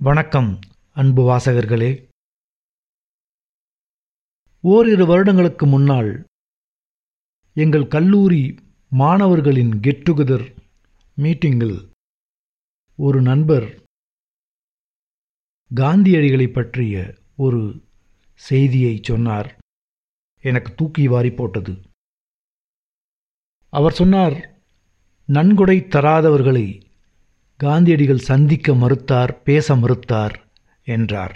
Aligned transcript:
வணக்கம் 0.00 0.58
அன்பு 0.94 1.22
வாசகர்களே. 1.30 2.08
ஓரிரு 4.60 5.06
வருடங்களுக்கு 5.06 5.66
முன்னால் 5.66 6.24
எங்கள் 7.54 7.88
கல்லூரி 7.88 8.54
மாணவர்களின் 8.90 9.80
கெட் 9.80 10.08
டுகெதர் 10.10 10.56
மீட்டிங்கில் 11.16 11.90
ஒரு 12.96 13.22
நண்பர் 13.22 13.82
காந்தியடிகளை 15.74 16.52
பற்றிய 16.52 17.14
ஒரு 17.36 17.82
செய்தியை 18.34 19.00
சொன்னார். 19.02 19.58
எனக்கு 20.40 20.74
தூக்கி 20.74 21.08
வாரி 21.08 21.30
போட்டது. 21.30 21.80
அவர் 23.68 23.92
சொன்னார் 23.92 24.58
நன்கொடை 25.26 25.78
தராதவர்களை 25.80 26.87
காந்தியடிகள் 27.60 28.26
சந்திக்க 28.30 28.72
மறுத்தார் 28.72 29.42
பேச 29.42 29.76
மறுத்தார் 29.76 30.34
என்றார். 30.86 31.34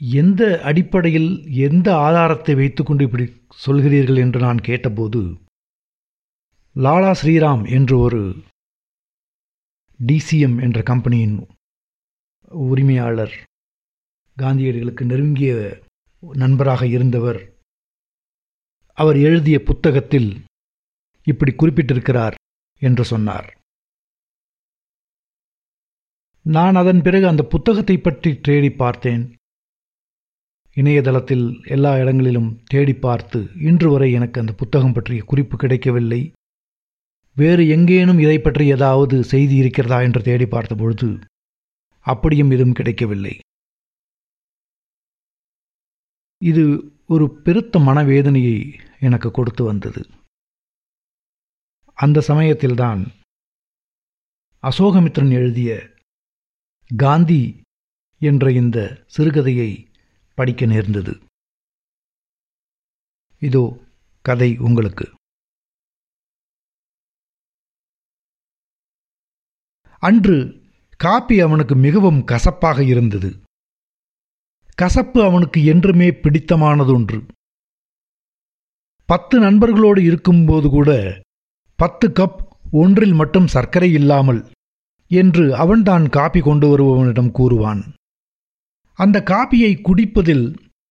எந்த 0.00 0.42
அடிப்படையில் 0.62 1.30
எந்த 1.66 1.88
ஆதாரத்தை 1.96 2.54
வைத்துக்கொண்டு 2.54 3.04
இப்படி 3.04 3.24
சொல்கிறீர்கள் 3.66 4.16
என்று 4.16 4.40
நான் 4.40 4.58
கேட்டபோது 4.58 5.20
லாலா 6.76 7.12
ஸ்ரீராம் 7.22 7.64
என்று 7.70 7.98
ஒரு 7.98 8.20
டிசிஎம் 10.00 10.56
என்ற 10.62 10.82
கம்பெனியின் 10.82 11.36
உரிமையாளர் 12.48 13.34
காந்தியடிகளுக்கு 14.36 15.04
நெருங்கிய 15.04 15.52
நண்பராக 16.20 16.86
இருந்தவர் 16.86 17.40
அவர் 18.98 19.16
எழுதிய 19.16 19.58
புத்தகத்தில் 19.62 20.30
இப்படி 21.26 21.52
குறிப்பிட்டிருக்கிறார். 21.52 22.36
என்று 22.82 23.04
சொன்னார். 23.04 23.48
நான் 26.46 26.74
அதன் 26.74 27.02
பிறகு 27.02 27.26
அந்த 27.26 27.42
புத்தகத்தை 27.42 27.96
பற்றி 27.98 28.30
தேடி 28.40 28.70
பார்த்தேன். 28.70 29.24
இணையதளத்தில் 30.76 31.46
எல்லா 31.66 31.98
இடங்களிலும் 31.98 32.50
தேடி 32.72 32.94
பார்த்து 32.94 33.40
இன்று 33.70 33.88
வரை 33.90 34.12
எனக்கு 34.12 34.40
அந்த 34.40 34.52
புத்தகம் 34.52 34.92
பற்றிய 34.92 35.22
குறிப்பு 35.22 35.56
கிடைக்கவில்லை. 35.56 36.20
வேறு 37.36 37.62
எங்கேனும் 37.68 38.18
இதை 38.18 38.38
பற்றி 38.40 38.64
ஏதாவது 38.66 39.16
செய்தி 39.24 39.56
இருக்கிறதா 39.56 39.98
என்று 40.02 40.22
தேடி 40.22 40.46
பார்த்தபொழுது 40.46 41.08
அப்படியும் 42.06 42.50
எதுவும் 42.50 42.78
கிடைக்கவில்லை. 42.78 43.34
இது 46.42 46.64
ஒரு 47.06 47.26
பெருத்த 47.44 47.78
மனவேதனையை 47.78 48.58
எனக்கு 49.00 49.30
கொடுத்து 49.30 49.64
வந்தது. 49.64 50.02
அந்த 52.02 52.20
சமயத்தில்தான் 52.20 53.00
அசோகமித்ரன் 54.62 55.32
எழுதிய 55.32 55.70
காந்தி 56.96 57.62
என்ற 58.20 58.52
இந்த 58.52 59.04
சிறுகதையை 59.16 59.92
படிக்க 60.34 60.66
நேர்ந்தது. 60.66 61.22
இதோ 63.38 63.78
கதை 64.22 64.56
உங்களுக்கு. 64.58 65.14
அன்று 69.98 70.36
காப்பி 70.96 71.40
அவனுக்கு 71.40 71.74
மிகவும் 71.74 72.24
கசப்பாக 72.24 72.84
இருந்தது. 72.84 73.42
கசப்பு 74.74 75.22
அவனுக்கு 75.22 75.64
என்றுமே 75.64 76.08
பிடித்தமானதொன்று. 76.08 77.28
பத்து 79.06 79.40
நண்பர்களோடு 79.40 80.04
இருக்கும்போது 80.04 80.68
கூட 80.68 81.20
பத்து 81.80 82.08
கப் 82.08 82.38
ஒன்றில் 82.70 83.12
மட்டும் 83.12 83.46
சர்க்கரை 83.46 83.92
இல்லாமல் 83.92 84.40
என்று 85.10 85.54
அவன்தான் 85.54 86.08
காப்பி 86.08 86.40
கொண்டு 86.40 86.66
வருபவனிடம் 86.68 87.30
கூறுவான். 87.30 87.82
அந்த 88.98 89.22
காப்பியை 89.30 89.72
குடிப்பதில் 89.80 90.46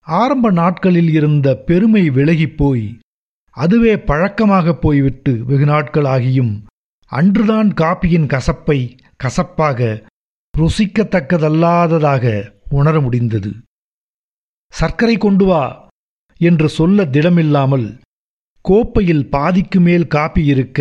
ஆரம்ப 0.07 0.51
நாட்களில் 0.51 1.09
இருந்த 1.09 1.55
பெருமை 1.55 2.09
விலகிப் 2.09 2.57
போய் 2.57 2.99
அதுவே 3.49 3.97
பழக்கமாகப் 3.97 4.81
போய்விட்டு 4.81 5.45
வெகு 5.45 5.65
நாட்கள் 5.65 6.05
ஆகியும் 6.05 6.53
அன்றுதான் 7.05 7.69
காப்பியின் 7.81 8.27
கசப்பை 8.27 8.97
கசப்பாக 9.15 10.03
ருசிக்கத்தக்கதல்லாததாக 10.57 12.51
உணர 12.69 13.01
முடிந்தது. 13.01 13.51
சர்க்கரை 14.73 15.17
கொண்டு 15.17 15.45
வா 15.45 15.87
என்று 16.37 16.69
சொல்ல 16.69 17.05
திடமில்லாமல் 17.05 17.87
கோப்பையில் 18.69 19.25
பாதிக்கு 19.29 19.79
மேல் 19.79 20.05
காப்பி 20.07 20.41
இருக்க 20.45 20.79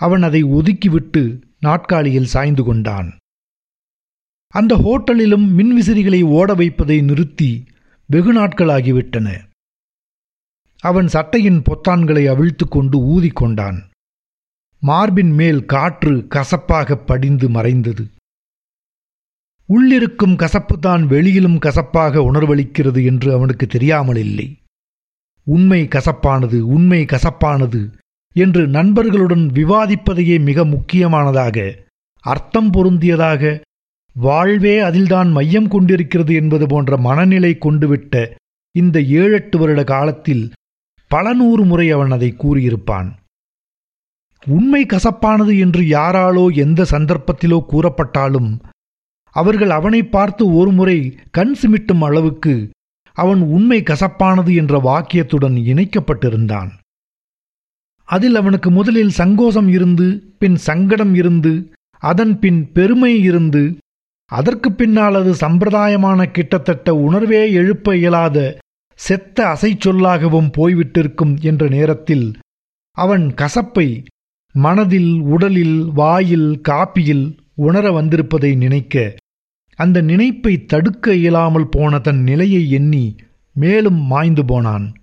அவன் 0.00 0.22
அதை 0.22 0.40
ஒதுக்கிவிட்டு 0.56 1.22
நாட்காலியில் 1.60 2.32
சாய்ந்து 2.34 2.62
கொண்டான். 2.64 3.08
அந்த 4.54 4.72
ஹோட்டலிலும் 4.84 5.46
மின்விசிறிகளை 5.58 6.20
ஓட 6.36 6.48
வைப்பதை 6.54 6.98
நிறுத்தி 7.00 7.50
வெகு 8.08 8.32
நாட்களாகிவிட்டன. 8.34 9.28
அவன் 10.84 11.08
சட்டையின் 11.08 11.60
பொத்தான்களை 11.68 12.24
அவிழ்த்து 12.28 12.64
கொண்டு 12.68 12.98
ஊதிக்கொண்டான் 13.14 13.78
மார்பின் 14.82 15.32
மேல் 15.32 15.60
காற்று 15.64 16.14
கசப்பாக 16.26 16.98
படிந்து 17.08 17.48
மறைந்தது. 17.48 18.04
உள்ளிருக்கும் 19.68 20.36
கசப்புதான் 20.42 21.04
வெளியிலும் 21.06 21.58
கசப்பாக 21.58 22.20
உணர்வளிக்கிறது 22.28 23.02
என்று 23.04 23.28
அவனுக்கு 23.32 23.66
தெரியாமல் 23.66 24.16
இல்லை 24.16 24.48
உண்மை 25.46 25.88
கசப்பானது 25.88 26.58
உண்மை 26.66 27.04
கசப்பானது 27.04 27.82
என்று 28.36 28.68
நண்பர்களுடன் 28.68 29.44
விவாதிப்பதையே 29.54 30.36
மிக 30.40 30.64
முக்கியமானதாக 30.64 31.58
அர்த்தம் 32.24 32.70
பொருந்தியதாக 32.72 33.42
வாழ்வே 34.16 34.78
அதில்தான் 34.78 35.30
மையம் 35.30 35.68
கொண்டிருக்கிறது 35.68 36.34
என்பது 36.34 36.66
போன்ற 36.66 36.96
மனநிலை 36.96 37.58
கொண்டுவிட்ட 37.60 38.14
இந்த 38.74 38.96
ஏழெட்டு 39.02 39.58
வருட 39.58 39.84
காலத்தில் 39.84 40.44
பல 41.10 41.32
நூறு 41.34 41.64
முறை 41.64 41.90
அவன் 41.90 42.10
அதை 42.10 42.34
கூறியிருப்பான். 42.38 43.08
உண்மை 44.46 44.86
கசப்பானது 44.86 45.58
என்று 45.58 45.82
யாராலோ 45.82 46.44
எந்த 46.54 46.86
சந்தர்ப்பத்திலோ 46.90 47.58
கூறப்பட்டாலும் 47.68 48.50
அவர்கள் 49.36 49.70
அவனை 49.70 50.02
பார்த்து 50.06 50.54
ஒருமுறை 50.54 50.98
கண் 51.30 51.54
சிமிட்டும் 51.62 52.00
அளவுக்கு 52.00 52.54
அவன் 53.16 53.42
உண்மை 53.56 53.78
கசப்பானது 53.82 54.52
என்ற 54.54 54.74
வாக்கியத்துடன் 54.88 55.56
இணைக்கப்பட்டிருந்தான். 55.72 56.70
அதில் 58.08 58.34
அவனுக்கு 58.34 58.70
முதலில் 58.70 59.16
சங்கோசம் 59.18 59.68
இருந்து 59.68 60.06
பின் 60.38 60.58
சங்கடம் 60.68 61.14
இருந்து 61.14 61.52
அதன் 62.02 62.34
பின் 62.38 62.60
பெருமை 62.72 63.12
இருந்து 63.22 63.62
அதற்கு 64.30 64.68
பின்னால் 64.72 65.14
அது 65.14 65.32
சம்பிரதாயமான 65.34 66.20
கிட்டத்தட்ட 66.30 66.94
உணர்வே 66.96 67.42
எழுப்ப 67.52 67.96
இயலாத 67.96 68.38
செத்த 68.98 69.38
அசை 69.46 69.70
சொல்லாகவும் 69.76 70.50
போய்விட்டிருக்கும் 70.56 71.34
என்ற 71.40 71.68
நேரத்தில் 71.68 72.26
அவன் 72.96 73.24
கசப்பை 73.34 73.88
மனதில் 74.54 75.12
உடலில் 75.26 75.78
வாயில் 75.94 76.48
காப்பியில் 76.68 77.26
உணர 77.58 77.86
வந்திருப்பதை 77.92 78.50
நினைக்க 78.56 78.94
அந்த 79.76 80.00
நினைப்பை 80.00 80.64
தடுக்க 80.64 81.14
இயலாமல் 81.14 81.68
போன 81.68 81.98
தன் 81.98 82.22
நிலையை 82.22 82.70
எண்ணி 82.70 83.16
மேலும் 83.54 84.00
மாய்ந்து 84.02 84.44
போனான். 84.44 84.94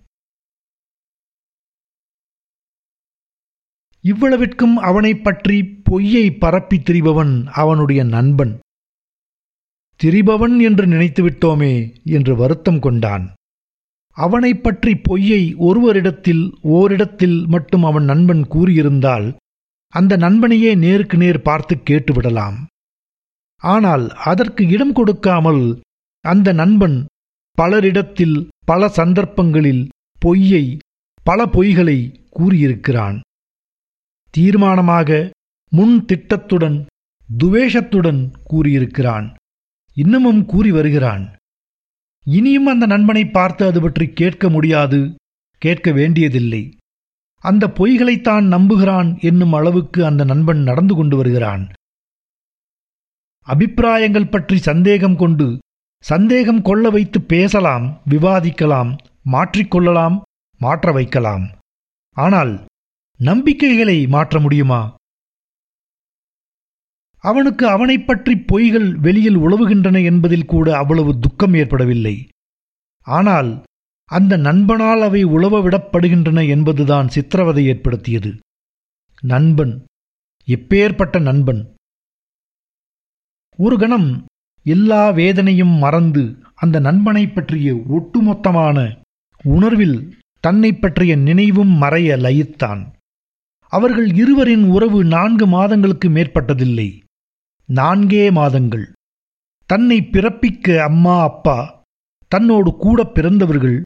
இவ்வளவிற்கும் 4.04 4.74
அவனைப் 4.74 5.24
பற்றி 5.24 5.64
பொய்யை 5.64 6.32
பரப்பித் 6.32 6.90
திரிபவன் 6.90 7.46
அவனுடைய 7.46 8.04
நண்பன். 8.04 8.60
திரிபவன் 10.04 10.62
என்று 10.62 10.86
நினைத்துவிட்டோமே 10.86 12.04
என்று 12.04 12.36
வருத்தம் 12.36 12.80
கொண்டான். 12.80 13.34
அவனைப் 14.10 14.64
பற்றி 14.64 14.96
பொய்யை 14.96 15.56
ஒருவரிடத்தில் 15.56 16.52
ஓரிடத்தில் 16.62 17.48
மட்டும் 17.48 17.84
அவன் 17.84 18.04
நண்பன் 18.04 18.44
கூறியிருந்தால் 18.44 19.36
அந்த 19.88 20.18
நண்பனையே 20.18 20.76
நேருக்கு 20.76 21.18
நேர் 21.18 21.42
பார்த்து 21.42 21.76
கேட்டுவிடலாம். 21.76 22.56
ஆனால் 23.64 24.06
அதற்கு 24.24 24.64
இடம் 24.68 24.94
கொடுக்காமல் 24.94 25.64
அந்த 26.26 26.50
நண்பன் 26.52 26.98
பலரிடத்தில் 27.58 28.38
பல 28.66 28.88
சந்தர்ப்பங்களில் 28.88 29.84
பொய்யை 30.20 30.66
பல 31.26 31.46
பொய்களை 31.46 32.00
கூறியிருக்கிறான். 32.30 33.18
தீர்மானமாக 34.34 35.10
முன் 35.72 35.96
திட்டத்துடன் 36.06 36.78
துவேஷத்துடன் 37.30 38.22
கூறியிருக்கிறான். 38.44 39.28
இன்னமும் 39.98 40.42
கூறி 40.46 40.72
வருகிறான். 40.72 41.24
இனியும் 42.28 42.66
அந்த 42.66 42.86
நண்பனை 42.86 43.24
பார்த்து 43.28 43.64
அது 43.66 43.80
பற்றி 43.82 44.06
கேட்க 44.10 44.50
முடியாது 44.50 45.00
கேட்க 45.62 45.92
வேண்டியதில்லை. 45.92 46.64
அந்த 47.44 47.64
பொய்களைத்தான் 47.78 48.46
நம்புகிறான் 48.48 49.10
என்னும் 49.30 49.54
அளவுக்கு 49.54 50.00
அந்த 50.06 50.24
நண்பன் 50.24 50.62
நடந்து 50.64 50.96
கொண்டு 50.96 51.16
வருகிறான். 51.18 51.64
அபிப்பிராயங்கள் 53.44 54.28
பற்றி 54.28 54.58
சந்தேகம் 54.58 55.16
கொண்டு 55.16 55.60
சந்தேகம் 56.00 56.62
கொள்ள 56.62 56.90
வைத்து 56.90 57.22
பேசலாம் 57.22 58.02
விவாதிக்கலாம் 58.10 58.98
மாற்றிக்கொள்ளலாம் 59.32 60.22
மாற்ற 60.58 60.92
வைக்கலாம். 60.92 61.50
ஆனால் 62.12 62.66
நம்பிக்கைகளை 63.18 64.08
மாற்ற 64.08 64.40
முடியுமா? 64.40 64.96
அவனுக்கு 67.18 67.68
அவனைப் 67.68 68.08
பற்றி 68.08 68.36
பொய்கள் 68.36 68.96
வெளியில் 68.96 69.38
உழவுகின்றன 69.38 70.04
என்பதில் 70.04 70.46
கூட 70.46 70.78
அவ்வளவு 70.78 71.20
துக்கம் 71.20 71.54
ஏற்படவில்லை. 71.54 72.28
ஆனால் 73.02 73.64
அந்த 74.06 74.38
நண்பனால் 74.38 75.02
அவை 75.02 75.24
உழவ 75.24 75.60
விடப்படுகின்றன 75.62 76.48
என்பதுதான் 76.48 77.08
சித்திரவதை 77.08 77.66
ஏற்படுத்தியது. 77.66 78.36
நண்பன் 79.22 79.86
எப்பேற்பட்ட 80.48 81.22
நண்பன்? 81.22 81.73
ஒரு 83.58 83.78
கணம் 83.78 84.26
எல்லா 84.64 85.10
வேதனையும் 85.10 85.78
மறந்து 85.78 86.38
அந்த 86.56 86.80
நண்பனைப் 86.80 87.36
பற்றிய 87.36 87.74
ஒட்டுமொத்தமான 87.74 88.98
உணர்வில் 89.44 90.18
தன்னைப் 90.40 90.82
பற்றிய 90.82 91.16
நினைவும் 91.16 91.82
மறைய 91.82 92.18
லயித்தான். 92.18 92.86
அவர்கள் 93.68 94.14
இருவரின் 94.14 94.64
உறவு 94.64 95.04
நான்கு 95.04 95.48
மாதங்களுக்கு 95.48 96.10
மேற்பட்டதில்லை. 96.10 97.00
நான்கே 97.74 98.32
மாதங்கள். 98.32 98.94
தன்னை 99.66 100.02
பிறப்பிக்க 100.02 100.78
அம்மா 100.78 101.22
அப்பா 101.22 101.82
தன்னோடு 102.28 102.76
கூட 102.76 103.04
பிறந்தவர்கள் 103.04 103.84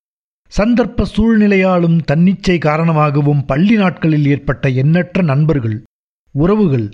சந்தர்ப்ப 0.57 1.03
சூழ்நிலையாலும் 1.03 2.01
தன்னிச்சை 2.11 2.57
காரணமாகவும் 2.57 3.45
பள்ளி 3.45 3.75
நாட்களில் 3.75 4.25
ஏற்பட்ட 4.25 4.69
எண்ணற்ற 4.69 5.21
நண்பர்கள் 5.21 5.83
உறவுகள் 6.31 6.91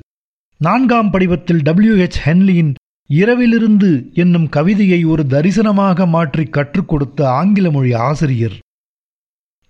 நான்காம் 0.58 1.12
படிவத்தில் 1.12 1.62
டபிள்யூ 1.62 1.94
ஹெச் 1.94 2.20
ஹென்லியின் 2.26 2.74
இரவிலிருந்து 3.10 4.14
என்னும் 4.14 4.50
கவிதையை 4.50 5.04
ஒரு 5.04 5.24
தரிசனமாக 5.24 6.08
மாற்றி 6.08 6.44
கற்றுக் 6.44 6.88
கொடுத்த 6.88 7.30
ஆங்கில 7.30 7.72
மொழி 7.72 7.94
ஆசிரியர். 7.94 8.60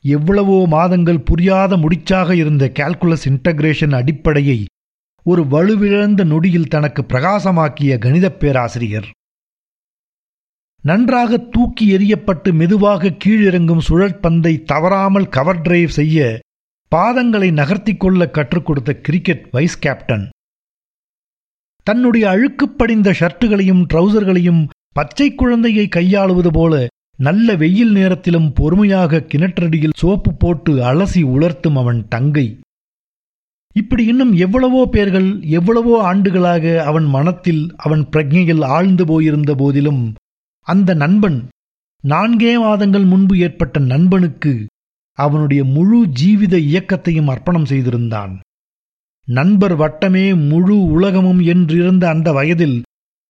எவ்வளவோ 0.04 0.68
மாதங்கள் 0.68 1.22
புரியாத 1.22 1.78
முடிச்சாக 1.78 2.32
இருந்த 2.32 2.72
கால்குலஸ் 2.74 3.26
இன்டகிரேஷன் 3.30 3.96
அடிப்படையை 3.96 4.66
ஒரு 5.24 5.44
வலுவிழந்த 5.44 6.24
நொடியில் 6.24 6.68
தனக்கு 6.68 7.02
பிரகாசமாக்கிய 7.02 7.98
கணிதப் 7.98 8.40
பேராசிரியர். 8.40 9.10
நன்றாக 10.82 11.38
தூக்கி 11.38 11.98
எறியப்பட்டு 11.98 12.54
மெதுவாக 12.54 13.14
கீழிறங்கும் 13.26 13.86
சுழற்பந்தை 13.90 14.64
தவறாமல் 14.64 15.30
கவர் 15.30 15.62
டிரைவ் 15.62 15.90
செய்ய 15.90 16.40
பாதங்களை 16.96 17.52
நகர்த்திக் 17.54 18.00
கொள்ள 18.00 18.30
கற்றுக் 18.30 18.66
கொடுத்த 18.66 18.94
கிரிக்கெட் 18.94 19.50
வைஸ் 19.52 19.80
கேப்டன் 19.80 20.30
தன்னுடைய 21.88 22.26
அழுக்குப்படிந்த 22.30 23.10
ஷர்ட்டுகளையும் 23.20 23.84
ட்ரௌசர்களையும் 23.94 24.62
பச்சை 24.92 25.28
குழந்தையை 25.36 25.86
கையாளுவது 25.88 26.52
போல 26.54 26.74
நல்ல 27.20 27.56
வெயில் 27.56 27.92
நேரத்திலும் 27.92 28.54
பொறுமையாக 28.54 29.26
கிணற்றடியில் 29.32 29.98
சோப்பு 29.98 30.32
போட்டு 30.34 30.72
அலசி 30.92 31.22
உலர்த்தும் 31.36 31.76
அவன் 31.76 32.08
தங்கை. 32.08 32.46
இப்படி 33.76 34.04
இன்னும் 34.06 34.34
எவ்வளவோ 34.34 34.82
பேர்கள் 34.92 35.30
எவ்வளவோ 35.50 35.94
ஆண்டுகளாக 36.04 36.84
அவன் 36.84 37.06
மனத்தில் 37.06 37.74
அவன் 37.76 38.04
பிரஜையில் 38.12 38.64
ஆழ்ந்து 38.66 39.06
போயிருந்த 39.06 39.56
போதிலும் 39.56 40.04
அந்த 40.68 40.94
நண்பன் 40.94 41.40
நான்கே 42.04 42.54
மாதங்கள் 42.60 43.04
முன்பு 43.04 43.36
ஏற்பட்ட 43.38 43.80
நண்பனுக்கு 43.80 44.54
அவனுடைய 45.18 45.64
முழு 45.64 46.00
ஜீவித 46.22 46.56
இயக்கத்தையும் 46.70 47.28
அர்ப்பணம் 47.28 47.66
செய்திருந்தான். 47.66 48.34
நண்பர் 49.28 49.75
வட்டமே 49.78 50.50
முழு 50.50 50.81
உலகமும் 50.84 51.40
என்றிருந்த 51.40 52.04
அந்த 52.04 52.31
வயதில் 52.31 52.84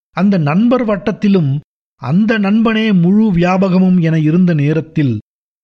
அந்த 0.09 0.37
நண்பர் 0.37 0.85
வட்டத்திலும் 0.85 1.59
அந்த 2.01 2.37
நண்பனே 2.37 2.93
முழு 3.01 3.33
வியாபகமும் 3.33 4.01
என 4.01 4.19
இருந்த 4.19 4.53
நேரத்தில் 4.53 5.19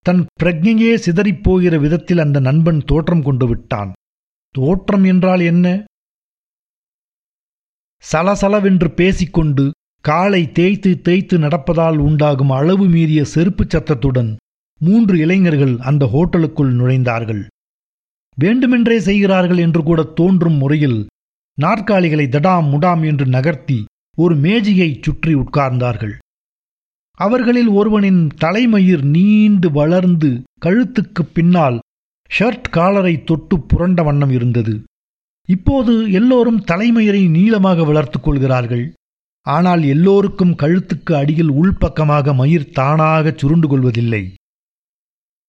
தன் 0.05 0.25
பிரஜையே 0.43 0.91
சிதறிப்போகிற 1.05 1.79
விதத்தில் 1.79 2.17
அந்த 2.17 2.39
நண்பன் 2.39 2.79
தோற்றம் 2.85 3.21
கொண்டு 3.21 3.47
விட்டான். 3.47 3.91
தோற்றம் 4.55 5.03
என்றால் 5.03 5.39
என்ன? 5.39 5.83
சலசலவென்று 8.11 8.93
பேசிக்கொண்டு 8.93 9.71
காலை 10.01 10.51
தேய்த்து 10.51 11.01
தேய்த்து 11.01 11.37
நடப்பதால் 11.39 11.97
உண்டாகும் 11.97 12.49
அளவு 12.49 12.85
மீறிய 12.85 13.21
செருப்புச் 13.21 13.69
சத்தத்துடன் 13.69 14.37
மூன்று 14.81 15.17
இளைஞர்கள் 15.17 15.77
அந்த 15.79 16.05
ஹோட்டலுக்குள் 16.05 16.73
நுழைந்தார்கள். 16.75 17.47
வேண்டுமென்றே 18.39 18.99
செய்கிறார்கள் 18.99 19.57
என்று 19.57 19.83
கூட 19.83 20.03
தோன்றும் 20.03 20.53
முறையில் 20.53 21.07
நாற்காலிகளை 21.61 22.25
தடாம் 22.27 22.69
முடாம் 22.69 23.03
என்று 23.03 23.25
நகர்த்தி 23.25 23.85
ஒரு 24.17 24.35
மேஜையைச் 24.35 25.03
சுற்றி 25.03 25.35
உட்கார்ந்தார்கள். 25.35 26.13
அவர்களில் 27.11 27.67
ஒருவனின் 27.67 28.27
தலைமயிர் 28.27 29.05
நீண்டு 29.05 29.71
வளர்ந்து 29.71 30.41
கழுத்துக்குப் 30.65 31.33
பின்னால் 31.33 31.79
ஷர்ட் 32.39 32.69
காலரை 32.69 33.23
தொட்டு 33.23 33.59
புரண்ட 33.59 34.03
வண்ணம் 34.03 34.29
இருந்தது. 34.29 34.83
இப்போது 35.47 36.11
எல்லோரும் 36.11 36.63
தலைமயிரை 36.63 37.29
நீளமாக 37.29 37.83
வளர்த்துக் 37.83 38.23
கொள்கிறார்கள். 38.23 38.93
ஆனால் 39.41 39.83
எல்லோருக்கும் 39.83 40.55
கழுத்துக்கு 40.55 41.13
அடியில் 41.13 41.51
உள்பக்கமாக 41.51 42.33
மயிர் 42.33 42.71
தானாக 42.71 43.33
சுருண்டு 43.35 43.67
கொள்வதில்லை. 43.67 44.33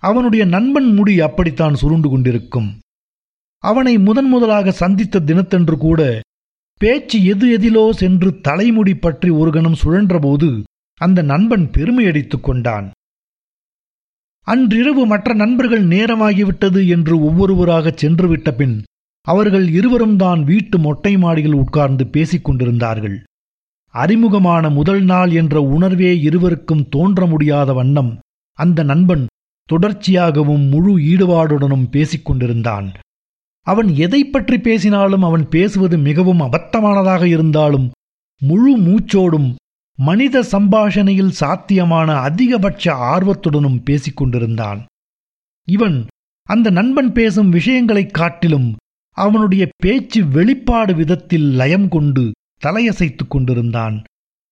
அவனுடைய 0.02 0.42
நண்பன் 0.44 0.88
முடி 0.94 1.14
அப்படித்தான் 1.20 1.74
சுருண்டு 1.74 2.08
கொண்டிருக்கும். 2.08 2.68
அவனை 3.64 3.94
முதன் 3.98 4.28
முதலாக 4.28 4.72
சந்தித்த 4.72 5.20
தினத்தன்று 5.20 5.76
கூட 5.76 6.00
பேச்சு 6.80 7.18
எது 7.24 7.46
எதிலோ 7.52 7.82
சென்று 7.92 8.30
தலைமுடி 8.40 8.94
பற்றி 8.94 9.30
ஒரு 9.40 9.50
கணம் 9.50 9.80
சுழன்றபோது 9.82 10.48
அந்த 11.00 11.22
நண்பன் 11.22 11.66
பெருமையடித்துக் 11.74 12.46
கொண்டான். 12.46 12.86
அன்றிரவு 14.46 15.02
மற்ற 15.06 15.34
நண்பர்கள் 15.34 15.84
நேரமாகிவிட்டது 15.86 16.80
என்று 16.88 17.14
ஒவ்வொருவராகச் 17.20 18.00
சென்றுவிட்ட 18.02 18.50
பின் 18.50 18.76
அவர்கள் 19.26 19.66
இருவரும் 19.68 20.16
தான் 20.16 20.40
வீட்டு 20.44 20.76
மொட்டை 20.78 21.12
மாடியில் 21.16 21.58
உட்கார்ந்து 21.62 22.04
பேசிக் 22.06 22.44
கொண்டிருந்தார்கள். 22.44 23.18
அறிமுகமான 23.94 24.64
முதல் 24.70 25.02
நாள் 25.02 25.30
என்ற 25.40 25.62
உணர்வே 25.74 26.12
இருவருக்கும் 26.28 26.84
தோன்ற 26.88 27.26
முடியாத 27.26 27.72
வண்ணம் 27.72 28.10
அந்த 28.58 28.82
நண்பன் 28.82 29.24
தொடர்ச்சியாகவும் 29.70 30.68
முழு 30.68 30.98
ஈடுபாடுடனும் 30.98 31.88
பேசிக் 31.90 32.24
கொண்டிருந்தான் 32.24 32.92
அவன் 33.60 33.94
எதை 33.94 34.24
பற்றி 34.24 34.60
பேசினாலும் 34.60 35.22
அவன் 35.22 35.48
பேசுவது 35.48 35.98
மிகவும் 35.98 36.40
அபத்தமானதாக 36.40 37.24
இருந்தாலும் 37.24 37.90
முழு 38.40 38.78
மூச்சோடும் 38.78 39.54
மனித 39.96 40.42
சம்பாஷணையில் 40.52 41.28
சாத்தியமான 41.28 42.14
அதிகபட்ச 42.14 42.94
ஆர்வத்துடனும் 42.94 43.82
பேசிக் 43.84 44.16
கொண்டிருந்தான் 44.16 44.86
இவன் 45.68 46.06
அந்த 46.42 46.70
நண்பன் 46.70 47.12
பேசும் 47.12 47.48
விஷயங்களைக் 47.48 48.14
காட்டிலும் 48.14 48.76
அவனுடைய 49.10 49.68
பேச்சு 49.76 50.28
வெளிப்பாடு 50.28 50.94
விதத்தில் 50.94 51.42
லயம் 51.42 51.88
கொண்டு 51.88 52.32
தலையசைத்துக் 52.64 53.28
கொண்டிருந்தான். 53.28 54.02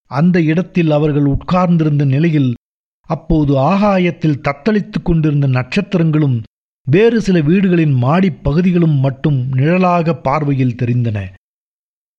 அந்த 0.04 0.42
இடத்தில் 0.42 0.90
அவர்கள் 0.90 1.25
உட்கார்ந்திருந்த 1.25 2.04
நிலையில் 2.04 2.54
அப்போது 3.08 3.58
ஆகாயத்தில் 3.58 4.40
தத்தளித்துக் 4.40 5.04
கொண்டிருந்த 5.04 5.48
நட்சத்திரங்களும் 5.48 6.42
வேறு 6.86 7.20
சில 7.20 7.40
வீடுகளின் 7.40 7.92
மாடிப் 7.92 8.42
பகுதிகளும் 8.42 8.98
மட்டும் 8.98 9.48
நிழலாக 9.52 10.14
பார்வையில் 10.14 10.78
தெரிந்தன. 10.82 11.18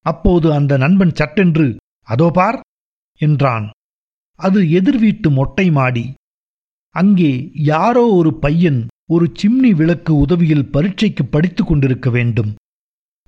அப்போது 0.02 0.54
அந்த 0.54 0.78
நண்பன் 0.78 1.16
சட்டென்று 1.16 1.78
அதோ 2.02 2.30
பார் 2.30 2.60
என்றான். 3.16 3.70
அது 4.34 4.72
எதிர் 4.72 5.00
வீட்டு 5.00 5.30
மொட்டை 5.30 5.72
மாடி. 5.72 6.14
அங்கே 6.90 7.52
யாரோ 7.54 8.08
ஒரு 8.08 8.40
பையன் 8.40 8.88
ஒரு 9.06 9.32
சிம்னி 9.42 9.72
விளக்கு 9.76 10.16
உதவியில் 10.16 10.70
பரீட்சைக்கு 10.72 11.26
படித்துக் 11.26 11.68
கொண்டிருக்க 11.68 12.10
வேண்டும். 12.10 12.56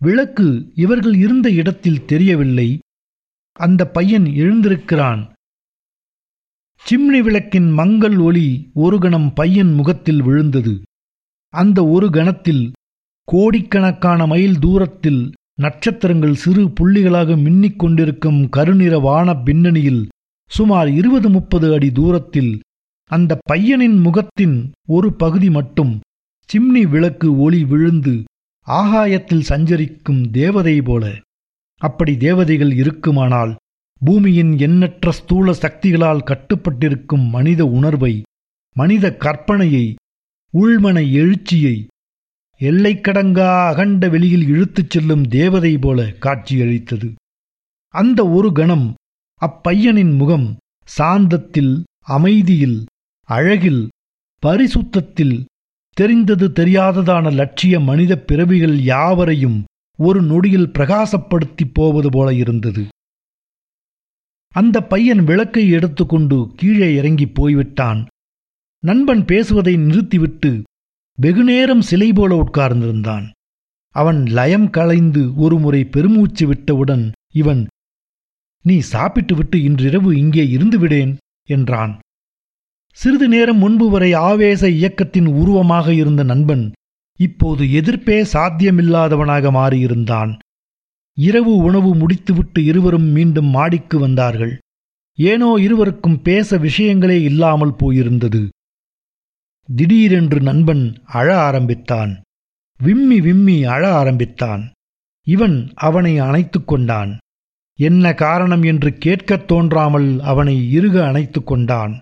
விளக்கு 0.01 0.71
இவர்கள் 0.75 1.15
இருந்த 1.15 1.49
இடத்தில் 1.49 2.05
தெரியவில்லை. 2.05 2.79
அந்த 3.51 3.87
பையன் 3.87 4.25
எழுந்திருக்கிறான். 4.25 5.30
சிம்னி 6.85 7.19
விளக்கின் 7.21 7.69
மங்கள் 7.71 8.17
ஒளி 8.17 8.47
ஒரு 8.73 8.97
கணம் 9.00 9.33
பையன் 9.33 9.73
முகத்தில் 9.73 10.21
விழுந்தது. 10.21 10.73
அந்த 11.53 11.85
ஒரு 11.88 12.09
கணத்தில் 12.09 12.71
கோடிக்கணக்கான 13.27 14.25
மைல் 14.27 14.59
தூரத்தில் 14.59 15.21
நட்சத்திரங்கள் 15.61 16.33
சிறு 16.33 16.63
புள்ளிகளாக 16.67 17.35
மின்னிக் 17.35 17.75
கொண்டிருக்கும் 17.75 18.50
கருநிற 18.50 19.00
வான 19.00 19.35
பின்னணியில் 19.35 20.07
சுமார் 20.51 20.89
இருபது 20.89 21.29
முப்பது 21.29 21.73
அடி 21.73 21.91
தூரத்தில் 21.91 22.59
அந்த 23.11 23.38
பையனின் 23.51 24.00
முகத்தின் 24.00 24.57
ஒரு 24.88 25.13
பகுதி 25.13 25.50
மட்டும் 25.50 26.00
சிம்னி 26.50 26.83
விளக்கு 26.89 27.38
ஒளி 27.38 27.63
விழுந்து 27.63 28.23
ஆகாயத்தில் 28.67 29.47
சஞ்சரிக்கும் 29.50 30.31
தேவதை 30.31 30.81
போல. 30.81 31.03
அப்படி 31.81 32.17
தேவதைகள் 32.17 32.73
இருக்குமானால் 32.73 33.53
பூமியின் 34.05 34.58
எண்ணற்ற 34.58 35.12
ஸ்தூல 35.12 35.51
சக்திகளால் 35.51 36.24
கட்டுப்பட்டிருக்கும் 36.24 37.25
மனித 37.29 37.65
உணர்வை 37.65 38.22
மனித 38.75 39.15
கற்பனையை 39.20 39.96
உள்மன 40.53 40.98
எழுச்சியை 41.12 41.88
எல்லைக்கடங்கா 42.60 43.50
அகண்ட 43.67 44.10
வெளியில் 44.10 44.48
இழுத்துச் 44.48 44.89
செல்லும் 44.89 45.24
தேவதை 45.27 45.77
போல 45.77 46.08
காட்சியளித்தது. 46.20 47.10
அந்த 47.93 48.29
ஒரு 48.29 48.51
கணம் 48.51 48.93
அப்பையனின் 49.41 50.15
முகம் 50.15 50.58
சாந்தத்தில் 50.98 51.74
அமைதியில் 52.08 52.86
அழகில் 53.29 53.89
பரிசுத்தத்தில் 54.43 55.46
தெரிந்தது 55.98 56.48
தெரியாததான 56.50 57.34
லட்சிய 57.34 57.79
மனித 57.79 58.17
பிறவிகள் 58.20 58.77
யாவரையும் 58.84 59.63
ஒரு 60.00 60.22
நொடியில் 60.22 60.70
பிரகாசப்படுத்திப் 60.70 61.74
போவது 61.74 62.10
போல 62.10 62.34
இருந்தது. 62.34 62.84
அந்த 64.55 64.77
பையன் 64.84 65.22
விளக்கை 65.24 65.70
எடுத்துக்கொண்டு 65.70 66.38
கீழே 66.55 66.89
இறங்கி 66.96 67.27
போய்விட்டான். 67.27 68.01
நண்பன் 68.84 69.24
பேசுவதை 69.25 69.74
நிறுத்திவிட்டு 69.77 70.51
வெகுநேரம் 71.17 71.81
சிலை 71.81 72.13
போல 72.13 72.31
உட்கார்ந்திருந்தான். 72.43 73.25
அவன் 73.96 74.20
லயம் 74.38 74.70
களைந்து 74.70 75.24
ஒருமுறை 75.36 75.81
பெருமூச்சு 75.86 76.48
விட்டவுடன் 76.48 77.05
இவன் 77.34 77.67
நீ 78.65 78.79
சாப்பிட்டுவிட்டு 78.79 79.58
இன்றிரவு 79.63 80.10
இங்கே 80.17 80.43
இருந்து 80.48 80.77
விடேன் 80.79 81.13
என்றான். 81.50 81.93
சிறிது 82.98 83.27
நேரம் 83.27 83.58
முன்பு 83.58 83.89
வரை 83.89 84.13
ஆவேச 84.13 84.70
இயக்கத்தின் 84.70 85.29
உருவமாக 85.41 85.93
இருந்த 85.93 86.24
நண்பன் 86.24 86.65
இப்போது 87.20 87.63
எதிர்ப்பே 87.79 88.17
சாத்தியமில்லாதவனாக 88.34 89.51
மாறியிருந்தான். 89.60 90.31
இரவு 91.17 91.55
உணவு 91.55 91.95
முடித்துவிட்டு 91.95 92.63
இருவரும் 92.63 93.03
மீண்டும் 93.03 93.45
மாடிக்கு 93.45 93.99
வந்தார்கள். 93.99 94.59
ஏனோ 95.15 95.55
இருவருக்கும் 95.59 96.21
பேச 96.21 96.57
விஷயங்களே 96.57 97.21
இல்லாமல் 97.21 97.75
போயிருந்தது. 97.79 98.49
திடீரென்று 99.75 100.39
நண்பன் 100.39 101.01
அழ 101.05 101.39
ஆரம்பித்தான். 101.39 102.21
விம்மி 102.77 103.21
விம்மி 103.21 103.63
அழ 103.63 103.93
ஆரம்பித்தான். 103.93 104.71
இவன் 105.27 105.71
அவனை 105.75 106.19
அணைத்துக் 106.19 106.67
கொண்டான். 106.67 107.17
என்ன 107.79 108.13
காரணம் 108.13 108.63
என்று 108.63 108.97
கேட்கத் 108.97 109.47
தோன்றாமல் 109.47 110.19
அவனை 110.19 110.71
இறுக 110.71 111.07
அணைத்துக் 111.07 111.47
கொண்டான். 111.47 111.99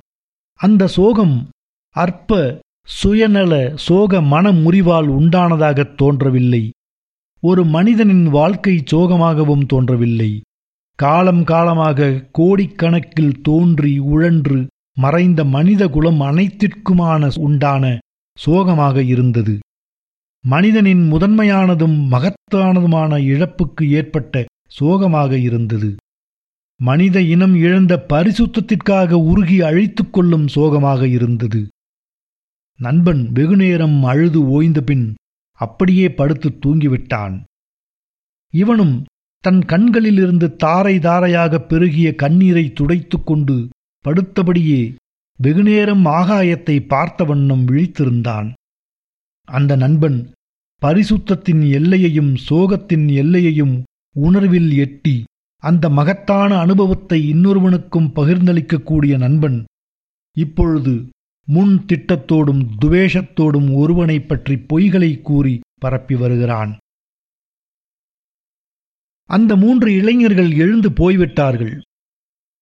அந்த 0.54 0.88
சோகம் 0.88 1.50
அற்ப 1.90 2.60
சுயநல 2.86 3.76
சோக 3.76 4.22
மனமுறிவால் 4.22 5.08
உண்டானதாகத் 5.08 5.96
தோன்றவில்லை. 5.96 6.72
ஒரு 7.42 7.66
மனிதனின் 7.66 8.26
வாழ்க்கை 8.28 8.84
சோகமாகவும் 8.92 9.66
தோன்றவில்லை. 9.66 10.42
காலம் 10.96 11.44
காலமாக 11.44 12.28
கோடிக்கணக்கில் 12.38 13.42
தோன்றி 13.42 14.00
உழன்று 14.00 14.68
மறைந்த 14.94 15.44
மனித 15.44 15.88
குலம் 15.88 16.22
அனைத்திற்குமான 16.22 17.30
உண்டான 17.38 17.98
சோகமாக 18.34 19.04
இருந்தது. 19.04 19.60
மனிதனின் 20.42 21.12
முதன்மையானதும் 21.12 21.98
மகத்தானதுமான 22.12 23.18
இழப்புக்கு 23.18 23.90
ஏற்பட்ட 23.90 24.46
சோகமாக 24.68 25.38
இருந்தது. 25.38 25.96
மனித 26.80 27.22
இனம் 27.22 27.56
இழந்த 27.56 28.06
பரிசுத்தத்திற்காக 28.10 29.12
உருகி 29.14 29.62
அழித்துக்கொள்ளும் 29.62 30.48
சோகமாக 30.48 31.08
இருந்தது. 31.08 31.68
நண்பன் 32.78 33.32
வெகுநேரம் 33.32 34.04
அழுது 34.04 34.48
ஓய்ந்த 34.48 34.82
பின் 34.82 35.14
அப்படியே 35.60 36.08
படுத்து 36.10 36.50
தூங்கிவிட்டான். 36.64 37.36
இவனும் 38.54 38.96
தன் 39.44 39.62
கண்களிலிருந்து 39.66 40.48
தாரை 40.56 40.96
தாரையாக 41.00 41.60
பெருகிய 41.62 42.08
கண்ணீரை 42.16 42.66
துடைத்துக் 42.74 43.28
கொண்டு 43.28 43.58
படுத்தபடியே 44.06 44.82
வெகுநேரம் 45.40 46.06
ஆகாயத்தை 46.20 46.76
பார்த்த 46.88 47.24
வண்ணம் 47.24 47.64
விழித்திருந்தான். 47.68 48.50
அந்த 49.48 49.72
நண்பன் 49.76 50.20
பரிசுத்தத்தின் 50.82 51.64
எல்லையையும் 51.78 52.34
சோகத்தின் 52.50 53.08
எல்லையையும் 53.22 53.76
உணர்வில் 54.16 54.72
எட்டி 54.78 55.16
அந்த 55.64 55.86
மகத்தான 55.90 56.52
அனுபவத்தை 56.58 57.20
இன்னொருவனுக்கும் 57.34 58.12
பகிர்ந்தளிக்கக்கூடிய 58.16 59.14
நண்பன் 59.18 59.58
இப்பொழுது 60.38 60.94
முன் 61.46 61.86
திட்டத்தோடும் 61.94 62.68
துவேஷத்தோடும் 62.86 63.76
ஒருவனைப் 63.76 64.28
பற்றி 64.28 64.56
பொய்களை 64.56 65.22
கூறி 65.22 65.60
பரப்பி 65.80 66.16
வருகிறான். 66.16 66.78
அந்த 69.24 69.56
மூன்று 69.56 69.94
இளைஞர்கள் 69.94 70.52
எழுந்து 70.52 70.94
போய்விட்டார்கள். 70.94 71.82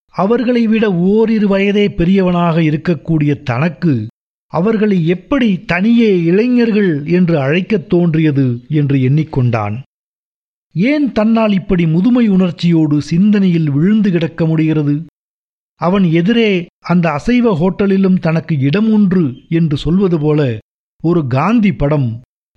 அவர்களை 0.05 0.67
விட 0.67 0.93
ஓரிரு 0.93 1.47
வயதே 1.47 1.89
பெரியவனாக 1.89 2.61
இருக்கக்கூடிய 2.61 3.43
தனக்கு 3.43 4.07
அவர்களை 4.47 5.07
எப்படி 5.07 5.63
தனியே 5.63 6.23
இளைஞர்கள் 6.23 7.05
என்று 7.05 7.39
அழைக்கத் 7.39 7.89
தோன்றியது 7.89 8.65
என்று 8.69 8.97
எண்ணிக்கொண்டான். 8.97 9.81
ஏன் 10.73 11.11
தன்னால் 11.11 11.51
இப்படி 11.51 11.87
முதுமை 11.87 12.27
உணர்ச்சியோடு 12.27 13.01
சிந்தனையில் 13.01 13.71
விழுந்து 13.71 14.11
கிடக்க 14.11 14.45
முடிகிறது? 14.45 15.05
அவன் 15.81 16.03
எதிரே 16.11 16.49
அந்த 16.85 17.05
அசைவ 17.09 17.51
ஹோட்டலிலும் 17.53 18.19
தனக்கு 18.19 18.57
இடம் 18.59 18.89
உண்டு 18.91 19.23
என்று 19.49 19.77
சொல்வது 19.77 20.19
போல 20.19 20.41
ஒரு 21.03 21.27
காந்தி 21.27 21.71
படம் 21.73 22.07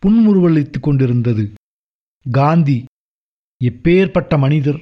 புன்முறுவளித்துக் 0.02 0.82
கொண்டிருந்தது. 0.82 1.44
காந்தி 2.26 2.78
எப்பேற்பட்ட 3.60 4.38
மனிதர் 4.38 4.80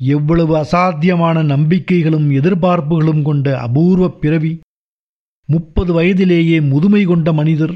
எவ்வளவு 0.00 0.54
அசாத்தியமான 0.56 1.42
நம்பிக்கைகளும் 1.44 2.30
எதிர்பார்ப்புகளும் 2.30 3.22
கொண்ட 3.22 3.58
அபூர்வ 3.58 4.10
பிறவி 4.10 4.52
முப்பது 5.48 5.92
வயதிலேயே 5.92 6.60
முதுமை 6.60 7.04
கொண்ட 7.04 7.32
மனிதர் 7.32 7.74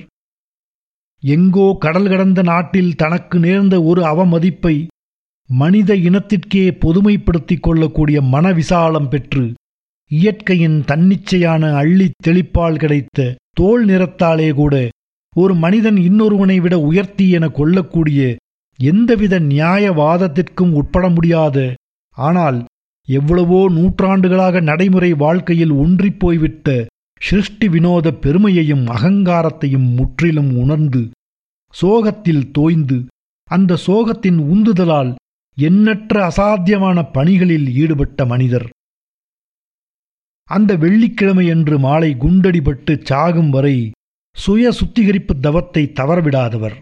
எங்கோ 1.23 1.77
கடல் 1.81 2.09
கடந்த 2.09 2.43
நாட்டில் 2.43 2.95
தனக்கு 2.95 3.39
நேர்ந்த 3.39 3.83
ஒரு 3.83 4.03
அவமதிப்பை 4.03 4.75
மனித 5.51 5.95
இனத்திற்கே 5.97 6.65
பொதுமைப்படுத்திக் 6.81 7.61
கொள்ளக்கூடிய 7.61 8.23
மனவிசாலம் 8.23 9.09
பெற்று 9.09 9.45
இயற்கையின் 10.13 10.79
தன்னிச்சையான 10.87 11.73
அள்ளித் 11.75 12.19
தெளிப்பால் 12.27 12.79
கிடைத்த 12.79 13.31
தோல் 13.51 13.85
நிறத்தாலே 13.85 14.49
கூட 14.53 14.75
ஒரு 15.37 15.55
மனிதன் 15.55 15.99
இன்னொருவனை 16.01 16.61
விட 16.61 16.75
உயர்த்தி 16.81 17.31
என 17.31 17.49
கொள்ளக்கூடிய 17.49 18.21
எந்தவித 18.79 19.41
நியாயவாதத்திற்கும் 19.45 20.73
உட்பட 20.73 21.09
முடியாது 21.09 21.65
ஆனால் 22.17 22.59
எவ்வளவோ 23.09 23.69
நூற்றாண்டுகளாக 23.69 24.61
நடைமுறை 24.61 25.13
வாழ்க்கையில் 25.15 25.73
ஒன்றிப்போய்விட்ட 25.73 26.69
சிருஷ்டி 27.21 27.69
வினோத 27.69 28.13
பெருமையையும் 28.15 28.87
அகங்காரத்தையும் 28.87 29.89
முற்றிலும் 29.95 30.57
உணர்ந்து 30.57 31.03
சோகத்தில் 31.75 32.51
தோய்ந்து 32.51 32.99
அந்த 33.49 33.79
சோகத்தின் 33.87 34.41
உந்துதலால் 34.53 35.11
எண்ணற்ற 35.57 36.29
அசாத்தியமான 36.29 36.99
பணிகளில் 37.13 37.69
ஈடுபட்ட 37.75 38.25
மனிதர். 38.25 38.69
அந்த 40.53 40.77
வெள்ளிக்கிழமையன்று 40.77 41.79
மாலை 41.79 42.15
குண்டடிபட்டு 42.15 43.05
சாகும் 43.05 43.51
வரை 43.51 43.91
சுய 44.37 44.71
சுத்திகரிப்பு 44.71 45.41
தவத்தை 45.41 45.93
தவறவிடாதவர். 45.95 46.77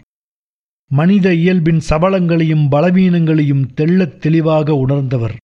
மனித 0.87 1.33
இயல்பின் 1.33 1.81
சபலங்களையும் 1.89 2.67
பலவீனங்களையும் 2.71 3.73
தெள்ளத் 3.73 4.21
தெளிவாக 4.21 4.73
உணர்ந்தவர். 4.73 5.35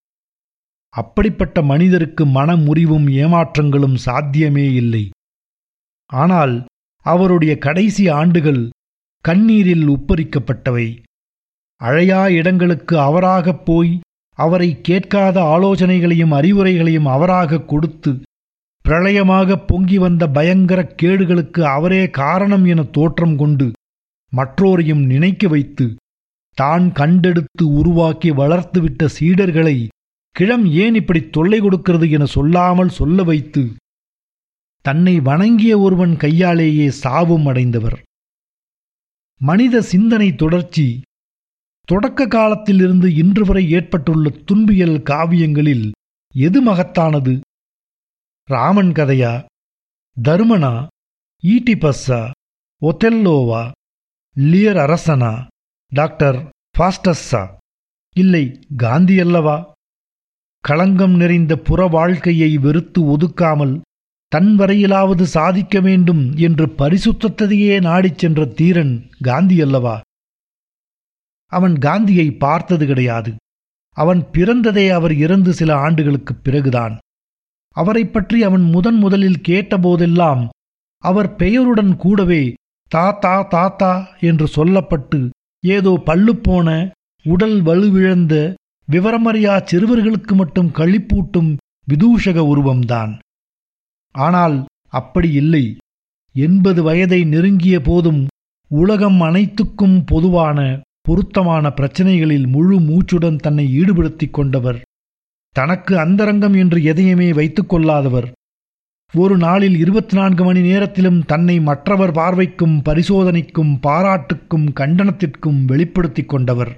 அப்படிப்பட்ட 0.89 1.61
மனிதருக்கு 1.61 2.25
மனமுறிவும் 2.25 3.07
ஏமாற்றங்களும் 3.11 3.95
சாத்தியமே 3.95 4.73
இல்லை. 4.73 5.09
ஆனால் 6.05 6.65
அவருடைய 7.03 7.57
கடைசி 7.57 8.07
ஆண்டுகள் 8.07 8.69
கண்ணீரில் 9.21 9.89
உப்பரிக்கப்பட்டவை. 9.89 11.03
அழையா 11.83 12.31
இடங்களுக்கு 12.31 12.99
அவராகப் 12.99 13.65
போய் 13.65 13.99
அவரை 14.37 14.81
கேட்காத 14.81 15.41
ஆலோசனைகளையும் 15.41 16.33
அறிவுரைகளையும் 16.33 17.07
அவராக 17.07 17.61
கொடுத்து 17.61 18.11
பிரளயமாக 18.85 19.57
பொங்கி 19.57 19.97
வந்த 19.97 20.23
பயங்கர 20.27 20.93
கேடுகளுக்கு 21.01 21.61
அவரே 21.61 22.09
காரணம் 22.09 22.65
என 22.65 22.83
தோற்றம் 22.83 23.35
கொண்டு 23.35 23.71
மற்றோரையும் 24.33 25.03
நினைக்க 25.05 25.47
வைத்து 25.47 25.95
தான் 26.57 26.91
கண்டெடுத்து 26.91 27.63
உருவாக்கி 27.63 28.31
வளர்த்துவிட்ட 28.31 29.09
சீடர்களை 29.19 29.87
கிழம் 30.35 30.65
ஏன் 30.65 30.95
இப்படி 30.95 31.21
தொல்லை 31.29 31.59
கொடுக்கிறது 31.59 32.07
என 32.09 32.25
சொல்லாமல் 32.25 32.89
சொல்ல 32.89 33.23
வைத்து 33.23 33.63
தன்னை 34.85 35.19
வணங்கிய 35.19 35.79
ஒருவன் 35.79 36.17
கையாலேயே 36.17 36.87
சாவும் 36.89 37.45
அடைந்தவர். 37.45 37.97
மனித 39.41 39.81
சிந்தனை 39.81 40.35
தொடர்ச்சி 40.35 41.01
தொடக்க 41.87 42.27
காலத்திலிருந்து 42.27 43.15
இன்று 43.15 43.45
வரை 43.45 43.71
ஏற்பட்டுள்ள 43.71 44.29
துன்பியல் 44.29 45.03
காவியங்களில் 45.09 45.91
எது 46.33 46.63
மகத்தானது? 46.63 47.39
ராமன் 48.43 48.91
கதையா? 48.91 49.45
தருமனா? 50.23 50.87
ஈட்டிபஸ்ஸா? 51.43 52.31
ஒத்தெல்லோவா? 52.81 53.71
லியர் 54.35 54.75
அரசனா? 54.75 55.47
டாக்டர் 55.87 56.51
ஃபாஸ்டஸ்ஸா? 56.79 57.53
இல்லை 58.15 58.59
காந்தி 58.77 59.19
அல்லவா? 59.19 59.73
களங்கம் 60.59 61.15
நிறைந்த 61.15 61.55
புற 61.57 61.85
வாழ்க்கையை 61.85 62.57
வெறுத்து 62.57 63.17
ஒதுக்காமல் 63.17 63.81
தன் 64.27 64.59
வரையிலாவது 64.59 65.21
சாதிக்க 65.21 65.79
வேண்டும் 65.79 66.35
என்று 66.37 66.65
பரிசுத்தத்தையே 66.65 67.81
நாடிச் 67.81 68.17
சென்ற 68.17 68.45
தீரன் 68.45 69.09
காந்தி 69.21 69.61
அல்லவா? 69.61 70.01
அவன் 71.47 71.77
காந்தியை 71.77 72.31
பார்த்தது 72.31 72.85
கிடையாது. 72.85 73.35
அவன் 73.95 74.21
பிறந்ததே 74.31 74.89
அவர் 74.89 75.13
இறந்து 75.13 75.53
சில 75.53 75.75
ஆண்டுகளுக்குப் 75.75 76.43
பிறகுதான். 76.43 76.97
அவரைப் 77.71 78.13
பற்றி 78.13 78.43
அவன் 78.43 78.61
முதன் 78.61 78.95
முதலில் 78.95 79.41
கேட்டபோதெல்லாம் 79.47 80.47
அவர் 80.97 81.35
பெயருடன் 81.35 81.95
கூடவே 81.95 82.53
தாத்தா 82.87 83.41
தாத்தா 83.41 84.07
என்று 84.19 84.47
சொல்லப்பட்டு 84.55 85.29
ஏதோ 85.65 86.01
பள்ளுப்போன 86.05 86.91
உடல் 87.23 87.63
வலுவிழந்த 87.63 88.53
விவரமறியா 88.91 89.63
சிறுவர்களுக்கு 89.63 90.35
மட்டும் 90.35 90.67
களிப்பூட்டும் 90.67 91.57
விதூஷக 91.93 92.39
உருவம்தான். 92.41 93.19
ஆனால் 94.11 94.65
அப்படி 94.89 95.31
இல்லை. 95.31 95.77
எண்பது 96.33 96.83
வயதை 96.83 97.23
நெருங்கிய 97.23 97.81
போதும் 97.81 98.27
உலகம் 98.67 99.21
அனைத்துக்கும் 99.21 100.03
பொதுவான 100.05 100.81
பொருத்தமான 101.07 101.65
பிரச்சனைகளில் 101.69 102.47
முழு 102.47 102.77
மூச்சுடன் 102.79 103.35
தன்னை 103.35 103.65
ஈடுபடுத்திக் 103.73 104.33
கொண்டவர். 104.33 104.79
தனக்கு 105.55 105.93
அந்தரங்கம் 105.99 106.53
என்று 106.53 106.83
எதையுமே 106.83 107.33
வைத்துக் 107.33 107.69
கொள்ளாதவர். 107.69 108.27
ஒரு 109.13 109.37
நாளில் 109.37 109.77
இருபத்தி 109.77 110.15
நான்கு 110.17 110.43
மணி 110.43 110.61
நேரத்திலும் 110.61 111.19
தன்னை 111.25 111.55
மற்றவர் 111.59 112.11
பார்வைக்கும் 112.11 112.75
பரிசோதனைக்கும் 112.85 113.71
பாராட்டுக்கும் 113.87 114.67
கண்டனத்திற்கும் 114.79 115.65
வெளிப்படுத்திக் 115.65 116.29
கொண்டவர். 116.29 116.75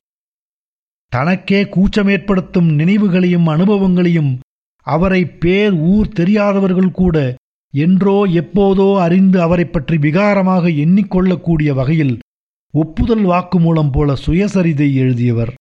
தனக்கே 1.12 1.62
கூச்சமேற்படுத்தும் 1.64 2.70
நினைவுகளையும் 2.76 3.48
அனுபவங்களையும் 3.48 4.32
அவரை 4.88 5.26
பேர் 5.26 5.74
ஊர் 5.74 6.10
தெரியாதவர்கள் 6.10 6.92
கூட 6.92 7.18
என்றோ 7.74 8.18
எப்போதோ 8.42 8.90
அறிந்து 9.00 9.42
அவரை 9.42 9.66
பற்றி 9.66 9.98
விகாரமாக 9.98 10.70
எண்ணிக்கொள்ளக்கூடிய 10.86 11.72
வகையில் 11.74 12.16
ஒப்புதல் 12.74 13.26
வாக்குமூலம் 13.26 13.92
போல 13.92 14.16
சுயசரிதை 14.26 14.88
எழுதியவர். 14.94 15.52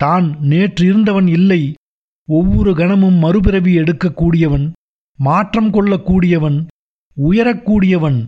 தான் 0.00 0.26
நேற்று 0.40 0.84
இருந்தவன் 0.86 1.28
இல்லை 1.28 1.74
ஒவ்வொரு 2.28 2.72
கணமும் 2.74 3.18
மறுபிறவி 3.18 3.72
எடுக்கக்கூடியவன் 3.76 4.66
மாற்றம் 5.18 5.70
கொள்ளக்கூடியவன் 5.72 6.58
உயரக்கூடியவன் 7.16 8.18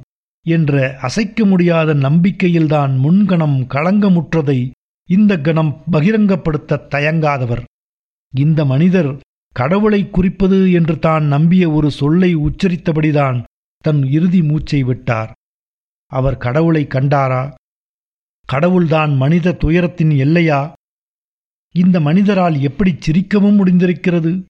என்ற 0.46 0.96
அசைக்க 1.00 1.44
முடியாத 1.44 1.94
நம்பிக்கையில்தான் 1.94 2.92
முன்கணம் 2.96 3.58
களங்கமுற்றதை 3.74 4.58
இந்த 5.08 5.32
கணம் 5.46 5.72
பகிரங்கப்படுத்த 5.92 6.84
தயங்காதவர். 6.94 7.62
இந்த 8.34 8.64
மனிதர் 8.64 9.10
கடவுளை 9.56 10.00
குறிப்பது 10.10 10.58
என்று 10.72 10.98
தான் 10.98 11.24
நம்பிய 11.24 11.64
ஒரு 11.70 11.90
சொல்லை 11.90 12.30
உச்சரித்தபடிதான் 12.36 13.38
தன் 13.84 14.02
இறுதி 14.16 14.42
மூச்சை 14.42 14.82
விட்டார். 14.82 15.30
அவர் 16.08 16.36
கடவுளை 16.36 16.84
கண்டாரா? 16.84 17.54
கடவுள்தான் 18.46 19.16
மனித 19.16 19.52
துயரத்தின் 19.52 20.08
எல்லையா? 20.08 20.72
இந்த 21.74 22.00
மனிதரால் 22.00 22.60
எப்படி 22.60 22.92
சிரிக்கவும் 22.92 23.58
முடிந்திருக்கிறது? 23.58 24.44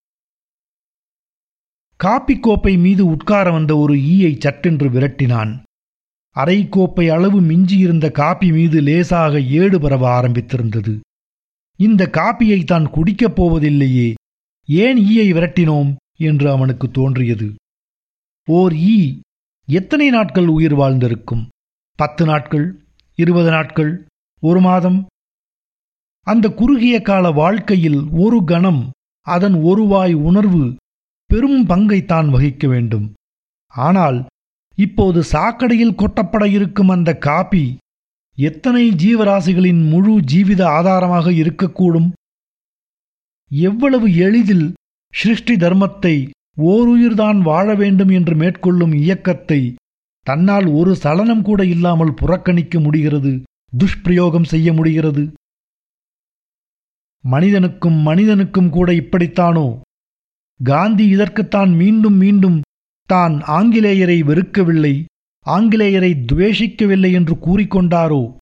காப்பி 1.96 2.40
கோப்பை 2.40 2.76
மீது 2.76 3.06
உட்கார 3.06 3.50
வந்த 3.50 3.76
ஒரு 3.76 3.94
ஈயை 3.94 4.40
சட்டென்று 4.40 4.90
விரட்டினான். 4.90 5.62
அரை 6.30 6.68
கோப்பை 6.68 7.08
அளவு 7.08 7.40
மிஞ்சியிருந்த 7.40 8.10
காப்பி 8.10 8.52
மீது 8.52 8.80
லேசாக 8.80 9.40
ஏடு 9.40 9.80
பரவ 9.80 10.20
ஆரம்பித்திருந்தது. 10.20 11.00
இந்த 11.76 12.10
காப்பியை 12.12 12.64
தான் 12.64 12.90
குடிக்கப் 12.90 13.42
போவதில்லையே 13.42 14.14
ஏன் 14.66 14.98
ஈயை 14.98 15.36
விரட்டினோம்? 15.36 15.96
என்று 16.16 16.50
அவனுக்கு 16.50 16.90
தோன்றியது. 16.90 17.54
ஓர் 18.46 18.74
ஈ 18.74 19.20
எத்தனை 19.68 20.10
நாட்கள் 20.10 20.46
உயிர் 20.46 20.74
வாழ்ந்திருக்கும்? 20.74 21.48
பத்து 21.98 22.24
நாட்கள்? 22.24 22.66
இருபது 23.14 23.50
நாட்கள்? 23.50 24.06
ஒரு 24.42 24.60
மாதம்? 24.60 25.06
அந்த 26.26 26.48
குறுகிய 26.48 27.02
கால 27.02 27.30
வாழ்க்கையில் 27.30 28.00
ஒரு 28.10 28.44
கணம் 28.44 28.90
அதன் 29.26 29.54
ஒருவாய் 29.54 30.14
உணர்வு 30.14 30.76
பெரும் 31.30 31.66
பங்கை 31.66 32.04
தான் 32.04 32.28
வகிக்க 32.28 32.68
வேண்டும். 32.68 33.12
ஆனால் 33.74 34.26
இப்போது 34.76 35.20
சாக்கடையில் 35.32 35.94
கொட்டப்பட 35.94 36.48
இருக்கும் 36.48 36.88
அந்த 36.88 37.14
காபி 37.18 37.76
எத்தனை 38.34 38.90
ஜீவராசிகளின் 38.90 39.88
முழு 39.88 40.20
ஜீவித 40.20 40.62
ஆதாரமாக 40.62 41.30
இருக்கக்கூடும்? 41.30 42.12
எவ்வளவு 43.50 44.14
எளிதில் 44.16 44.72
சிருஷ்டி 45.14 45.54
தர்மத்தை 45.56 46.30
ஓருயிர்தான் 46.58 47.40
வாழ 47.40 47.74
வேண்டும் 47.74 48.08
என்று 48.08 48.34
மேற்கொள்ளும் 48.34 48.92
இயக்கத்தை 48.92 49.74
தன்னால் 50.22 50.66
ஒரு 50.66 50.96
சலனம் 50.96 51.42
கூட 51.42 51.64
இல்லாமல் 51.64 52.14
புறக்கணிக்க 52.14 52.80
முடிகிறது 52.80 53.42
துஷ்பிரயோகம் 53.78 54.44
செய்ய 54.44 54.72
முடிகிறது. 54.72 55.32
மனிதனுக்கும் 57.24 57.94
மனிதனுக்கும் 57.94 58.70
கூட 58.70 58.92
இப்படித்தானோ? 58.92 59.80
காந்தி 60.64 61.16
இதற்குத்தான் 61.16 61.76
மீண்டும் 61.76 62.14
மீண்டும் 62.14 62.60
தான் 63.06 63.34
ஆங்கிலேயரை 63.46 64.18
வெறுக்கவில்லை 64.30 65.04
ஆங்கிலேயரை 65.46 66.12
துவேஷிக்கவில்லை 66.32 67.12
என்று 67.12 67.34
கூறிக்கொண்டாரோ? 67.34 68.36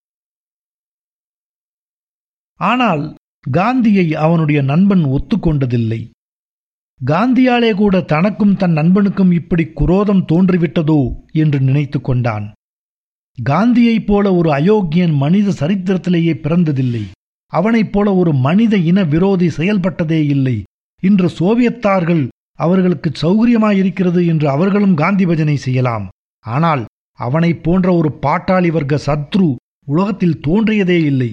ஆனால் 2.60 3.14
காந்தியை 3.50 4.14
அவனுடைய 4.14 4.62
நண்பன் 4.62 5.04
ஒத்துக்கொண்டதில்லை. 5.04 6.10
காந்தியாலே 7.00 7.74
கூட 7.74 8.00
தனக்கும் 8.00 8.54
தன் 8.56 8.72
நண்பனுக்கும் 8.72 9.32
இப்படி 9.32 9.64
குரோதம் 9.64 10.22
தோன்றிவிட்டதோ 10.32 11.00
என்று 11.32 11.60
நினைத்து 11.60 12.00
கொண்டான். 12.00 12.46
காந்தியைப் 13.38 14.06
போல 14.06 14.34
ஒரு 14.34 14.50
அயோக்கியன் 14.52 15.14
மனித 15.14 15.50
சரித்திரத்திலேயே 15.50 16.34
பிறந்ததில்லை. 16.34 17.04
அவனைப் 17.52 17.92
போல 17.92 18.14
ஒரு 18.14 18.32
மனித 18.32 18.76
இன 18.76 19.04
விரோதி 19.04 19.48
செயல்பட்டதே 19.56 20.20
இல்லை. 20.26 20.56
இன்று 21.02 21.28
சோவியத்தார்கள் 21.38 22.28
அவர்களுக்கு 22.58 23.10
சௌகரியமாயிருக்கிறது 23.22 24.26
என்று 24.26 24.48
அவர்களும் 24.48 24.94
காந்தி 24.94 25.26
பஜனை 25.26 25.56
செய்யலாம். 25.56 26.08
ஆனால் 26.44 26.84
அவனைப் 27.18 27.62
போன்ற 27.62 27.94
ஒரு 27.94 28.18
பாட்டாளி 28.22 28.72
வர்க்க 28.72 29.04
சத்ரு 29.06 29.54
உலகத்தில் 29.86 30.40
தோன்றியதே 30.40 30.98
இல்லை. 31.04 31.30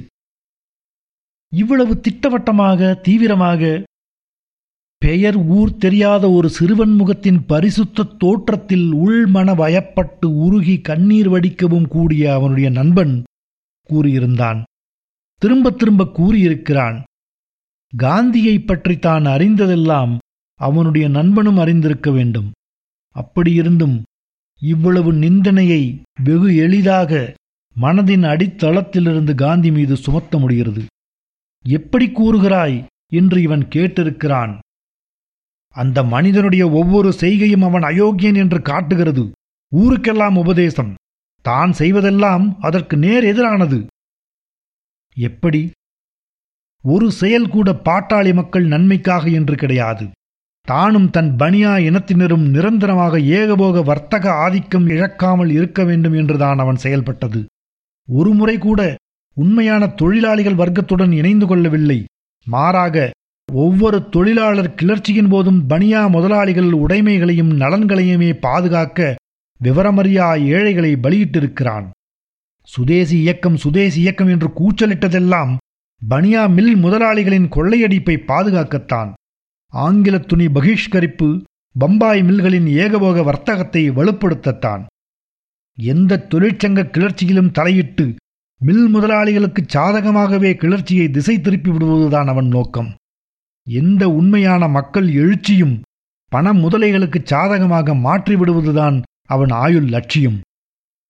இவ்வளவு 1.52 2.00
திட்டவட்டமாக 2.00 2.94
தீவிரமாக 3.02 3.84
பெயர் 5.04 5.36
ஊர் 5.36 5.78
தெரியாத 5.78 6.32
ஒரு 6.32 6.50
சிறுவன் 6.50 6.90
முகத்தின் 6.90 7.46
பரிசுத்த 7.46 8.04
தோற்றத்தில் 8.04 8.94
உள்மன 8.94 9.56
வயப்பட்டு 9.56 10.26
உருகி 10.26 10.82
கண்ணீர் 10.82 11.30
வடிக்கவும் 11.30 11.88
கூடிய 11.88 12.34
அவனுடைய 12.34 12.70
நண்பன் 12.70 13.24
கூறியிருந்தான். 13.90 14.64
திரும்ப 15.36 15.72
திரும்ப 15.72 16.06
கூறியிருக்கிறான். 16.06 17.04
காந்தியை 17.98 18.60
பற்றி 18.60 19.00
தான் 19.00 19.26
அறிந்ததெல்லாம் 19.26 20.18
அவனுடைய 20.56 21.08
நண்பனும் 21.08 21.58
அறிந்திருக்க 21.58 22.12
வேண்டும். 22.12 22.52
அப்படியிருந்தும் 23.16 24.02
இவ்வளவு 24.62 25.14
நிந்தனையை 25.14 26.02
வெகு 26.24 26.56
எளிதாக 26.56 27.34
மனதின் 27.82 28.26
அடித்தளத்திலிருந்து 28.26 29.36
காந்தி 29.36 29.72
மீது 29.72 29.96
சுமத்த 29.96 30.38
முடிகிறது. 30.38 30.86
எப்படி 31.66 32.08
கூறுகிறாய்? 32.08 32.86
என்று 33.08 33.42
இவன் 33.42 33.68
கேட்டிருக்கிறான். 33.76 34.60
அந்த 35.74 36.04
மனிதனுடைய 36.04 36.70
ஒவ்வொரு 36.70 37.14
செய்கையும் 37.14 37.64
அவன் 37.64 37.84
அயோக்கியன் 37.84 38.36
என்று 38.36 38.62
காட்டுகிறது. 38.62 39.32
ஊருக்கெல்லாம் 39.72 40.36
உபதேசம். 40.36 40.92
தான் 41.42 41.72
செய்வதெல்லாம் 41.78 42.44
அதற்கு 42.60 42.98
நேர் 42.98 43.24
எதிரானது. 43.24 43.80
எப்படி? 45.18 45.62
ஒரு 46.84 47.12
செயல் 47.12 47.50
கூட 47.50 47.72
பாட்டாளி 47.86 48.34
மக்கள் 48.34 48.66
நன்மைக்காக 48.66 49.30
என்று 49.30 49.56
கிடையாது. 49.56 50.06
தானும் 50.68 51.10
தன் 51.10 51.36
பனியா 51.36 51.72
இனத்தினரும் 51.88 52.46
நிரந்தரமாக 52.50 53.20
ஏகபோக 53.20 53.84
வர்த்தக 53.84 54.32
ஆதிக்கம் 54.32 54.88
இழக்காமல் 54.88 55.50
இருக்க 55.50 55.84
வேண்டும் 55.84 56.14
என்றுதான் 56.14 56.58
அவன் 56.58 56.76
செயல்பட்டது. 56.76 57.46
ஒருமுறை 58.08 58.58
கூட 58.58 58.96
உண்மையான 59.34 59.88
தொழிலாளிகள் 59.88 60.54
வர்க்கத்துடன் 60.54 61.12
இணைந்து 61.12 61.46
கொள்ளவில்லை. 61.48 62.00
மாறாக 62.46 63.12
ஒவ்வொரு 63.52 64.10
தொழிலாளர் 64.10 64.76
கிளர்ச்சியின் 64.76 65.30
போதும் 65.30 65.64
பனியா 65.70 66.10
முதலாளிகள் 66.10 66.72
உடைமைகளையும் 66.72 67.52
நலன்களையுமே 67.60 68.40
பாதுகாக்க 68.40 69.16
விவரமறியா 69.64 70.28
ஏழைகளை 70.46 70.96
பலியிட்டிருக்கிறான். 70.96 71.90
சுதேசி 72.62 73.18
இயக்கம் 73.18 73.58
சுதேசி 73.58 74.00
இயக்கம் 74.00 74.28
என்று 74.28 74.50
கூச்சலிட்டதெல்லாம் 74.60 75.52
பனியா 76.10 76.50
மில் 76.50 76.76
முதலாளிகளின் 76.76 77.48
கொள்ளையடிப்பை 77.50 78.16
பாதுகாக்கத்தான். 78.28 79.12
ஆங்கில 79.74 80.18
துணி 80.18 80.46
பகிஷ்கரிப்பு 80.46 81.42
பம்பாய் 81.80 82.24
மில்களின் 82.24 82.68
ஏகபோக 82.68 83.24
வர்த்தகத்தை 83.24 83.90
வலுப்படுத்தத்தான். 83.90 84.84
எந்த 85.78 86.28
தொழிற்சங்க 86.30 86.90
கிளர்ச்சியிலும் 86.90 87.52
தலையிட்டு 87.52 88.16
மில் 88.62 88.88
முதலாளிகளுக்கு 88.96 89.62
சாதகமாகவே 89.74 90.56
கிளர்ச்சியை 90.56 91.10
திசை 91.10 91.42
திருப்பி 91.42 91.72
விடுவதுதான் 91.72 92.28
அவன் 92.28 92.48
நோக்கம். 92.48 92.92
எந்த 93.68 94.04
உண்மையான 94.10 94.68
மக்கள் 94.68 95.08
எழுச்சியும் 95.14 95.76
பண 96.32 96.54
முதலைகளுக்கு 96.54 97.20
சாதகமாக 97.24 97.94
மாற்றி 97.96 98.36
விடுவதுதான் 98.36 98.98
அவன் 99.30 99.50
ஆயுள் 99.50 99.88
லட்சியம். 99.88 100.40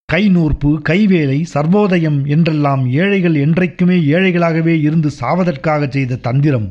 கைநூற்பு 0.09 0.69
கைவேலை 0.89 1.37
சர்வோதயம் 1.53 2.19
என்றெல்லாம் 2.27 2.83
ஏழைகள் 2.91 3.35
என்றைக்குமே 3.35 3.97
ஏழைகளாகவே 4.15 4.75
இருந்து 4.81 5.09
சாவதற்காக 5.19 5.87
செய்த 5.87 6.15
தந்திரம். 6.15 6.67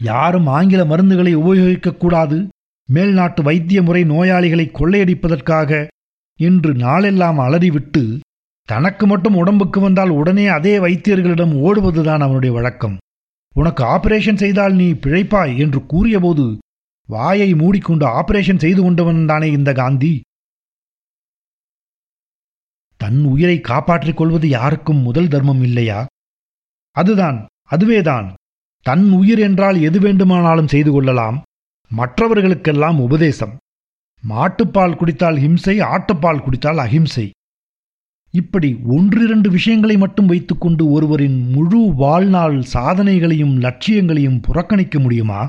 யாரும் 0.00 0.46
ஆங்கில 0.46 0.84
மருந்துகளை 0.84 1.32
உபயோகிக்கக்கூடாது 1.36 2.38
மேல்நாட்டு 2.88 3.42
வைத்திய 3.42 3.82
முறை 3.82 4.02
நோயாளிகளை 4.04 4.66
கொள்ளையடிப்பதற்காக 4.70 5.70
என்று 6.40 6.74
நாளெல்லாம் 6.74 7.38
அலறிவிட்டு 7.38 8.02
தனக்கு 8.68 9.06
மட்டும் 9.06 9.34
உடம்புக்கு 9.34 9.80
வந்தால் 9.80 10.10
உடனே 10.10 10.46
அதே 10.46 10.78
வைத்தியர்களிடம் 10.78 11.54
ஓடுவதுதான் 11.66 12.22
அவனுடைய 12.26 12.52
வழக்கம். 12.54 12.96
உனக்கு 13.54 13.84
ஆபரேஷன் 13.84 14.36
செய்தால் 14.36 14.72
நீ 14.72 14.92
பிழைப்பாய் 14.92 15.58
என்று 15.58 15.86
கூறியபோது 15.86 16.58
வாயை 17.06 17.54
மூடிக்கொண்டு 17.54 18.06
ஆபரேஷன் 18.06 18.58
செய்து 18.58 18.82
கொண்டவன் 18.82 19.26
தானே 19.26 19.50
இந்த 19.50 19.72
காந்தி. 19.72 20.22
தன் 22.96 23.24
உயிரை 23.24 23.60
காப்பாற்றிக் 23.60 24.16
கொள்வது 24.16 24.48
யாருக்கும் 24.48 24.96
முதல் 24.96 25.28
தர்மம் 25.28 25.62
இல்லையா? 25.62 26.06
அதுதான் 26.90 27.46
அதுவேதான். 27.62 28.34
தன் 28.80 29.10
உயிர் 29.10 29.38
என்றால் 29.38 29.80
எது 29.80 30.00
வேண்டுமானாலும் 30.00 30.68
செய்து 30.68 30.90
கொள்ளலாம். 30.92 31.42
மற்றவர்களுக்கெல்லாம் 31.96 33.00
உபதேசம். 33.00 33.56
மாட்டுப்பால் 34.28 34.96
குடித்தால் 34.96 35.36
ஹிம்சை 35.36 35.82
ஆட்டுப்பால் 35.82 36.42
குடித்தால் 36.42 36.78
அஹிம்சை. 36.78 37.30
இப்படி 38.34 38.76
ஒன்றிரண்டு 38.86 39.50
விஷயங்களை 39.50 39.96
மட்டும் 39.96 40.26
வைத்துக்கொண்டு 40.26 40.90
ஒருவரின் 40.90 41.50
முழு 41.50 41.80
வாழ்நாள் 41.94 42.56
சாதனைகளையும் 42.72 43.54
லட்சியங்களையும் 43.58 44.40
புறக்கணிக்க 44.40 44.98
முடியுமா? 45.00 45.46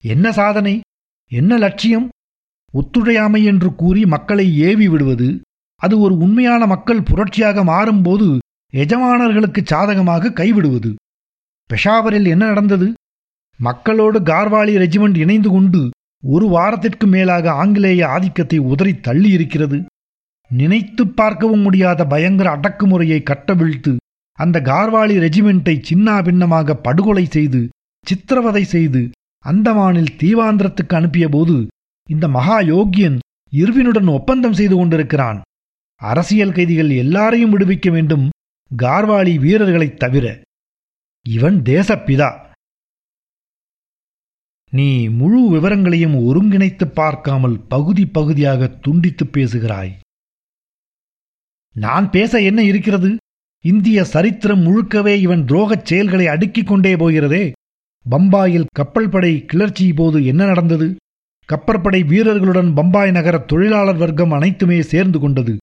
என்ன 0.00 0.32
சாதனை? 0.32 0.80
என்ன 1.28 1.58
லட்சியம்? 1.58 2.08
ஒத்துழையாமை 2.72 3.44
என்று 3.44 3.74
கூறி 3.74 4.06
மக்களை 4.06 4.58
ஏவி 4.58 4.88
விடுவது 4.88 5.40
அது 5.74 5.98
ஒரு 5.98 6.14
உண்மையான 6.16 6.66
மக்கள் 6.66 7.00
புரட்சியாக 7.00 7.64
மாறும்போது 7.64 8.38
எஜமானர்களுக்கு 8.72 9.60
சாதகமாக 9.64 10.32
கைவிடுவது. 10.32 10.94
பெஷாவரில் 11.70 12.26
என்ன 12.26 12.46
நடந்தது? 12.46 12.94
மக்களோடு 13.60 14.20
கார்வாலி 14.20 14.74
ரெஜிமெண்ட் 14.76 15.16
இணைந்து 15.16 15.50
கொண்டு 15.50 15.90
ஒரு 16.22 16.46
வாரத்திற்கு 16.46 17.06
மேலாக 17.06 17.52
ஆங்கிலேய 17.52 18.08
ஆதிக்கத்தை 18.08 18.58
உதறி 18.58 19.00
தள்ளி 19.00 19.30
இருக்கிறது 19.30 19.84
நினைத்து 20.48 21.08
பார்க்கவும் 21.08 21.60
முடியாத 21.60 22.06
பயங்கர 22.06 22.56
அடக்குமுறையை 22.56 23.22
கட்டவிழ்த்து 23.22 23.96
அந்த 24.32 24.60
கார்வாலி 24.60 25.18
ரெஜிமெண்டை 25.18 25.84
சின்னா 25.90 26.24
பின்னமாக 26.24 26.76
படுகொலை 26.76 27.24
செய்து 27.24 27.68
சித்திரவதை 28.06 28.64
செய்து 28.64 29.10
அந்தமானில் 29.44 30.16
தீவாந்திரத்துக்கு 30.16 30.94
அனுப்பிய 30.94 31.28
போது 31.28 31.66
இந்த 32.08 32.28
மகா 32.28 32.60
யோக்கியன் 32.60 33.18
இர்வினுடன் 33.50 34.06
ஒப்பந்தம் 34.06 34.52
செய்து 34.52 34.76
கொண்டிருக்கிறான். 34.76 35.40
அரசியல் 35.96 36.52
கைதிகள் 36.52 36.90
எல்லாரையும் 36.90 37.58
விடுவிக்க 37.58 37.90
வேண்டும் 37.90 38.28
கார்வாலி 38.76 39.38
வீரர்களைத் 39.40 39.98
தவிர. 39.98 40.40
இவன் 41.28 41.62
தேசப்பிதா. 41.62 42.40
நீ 44.70 45.08
முழு 45.08 45.48
விவரங்களையும் 45.48 46.14
ஒருங்கிணைத்து 46.14 46.84
பார்க்காமல் 46.84 47.60
பகுதி 47.60 48.06
பகுதியாக 48.06 48.66
துண்டித்து 48.66 49.26
பேசுகிறாய். 49.26 49.96
நான் 51.76 52.10
பேச 52.10 52.40
என்ன 52.40 52.62
இருக்கிறது? 52.62 53.16
இந்திய 53.64 54.04
சரித்திரம் 54.04 54.62
முழுக்கவே 54.66 55.14
இவன் 55.16 55.44
துரோகச் 55.44 55.84
செயல்களை 55.84 56.26
அடுக்கிக் 56.26 56.66
கொண்டே 56.66 56.96
போகிறதே. 56.96 57.52
பம்பாயில் 58.10 58.64
கப்பல் 58.74 59.08
படை 59.08 59.44
கிளர்ச்சி 59.44 59.92
போது 59.92 60.24
என்ன 60.26 60.44
நடந்தது? 60.44 60.96
கப்பற்படை 61.48 62.06
வீரர்களுடன் 62.06 62.74
பம்பாய் 62.74 63.10
நகர 63.10 63.38
தொழிலாளர் 63.38 63.96
வர்க்கம் 63.96 64.30
அனைத்துமே 64.30 64.82
சேர்ந்து 64.82 65.18
கொண்டது. 65.18 65.56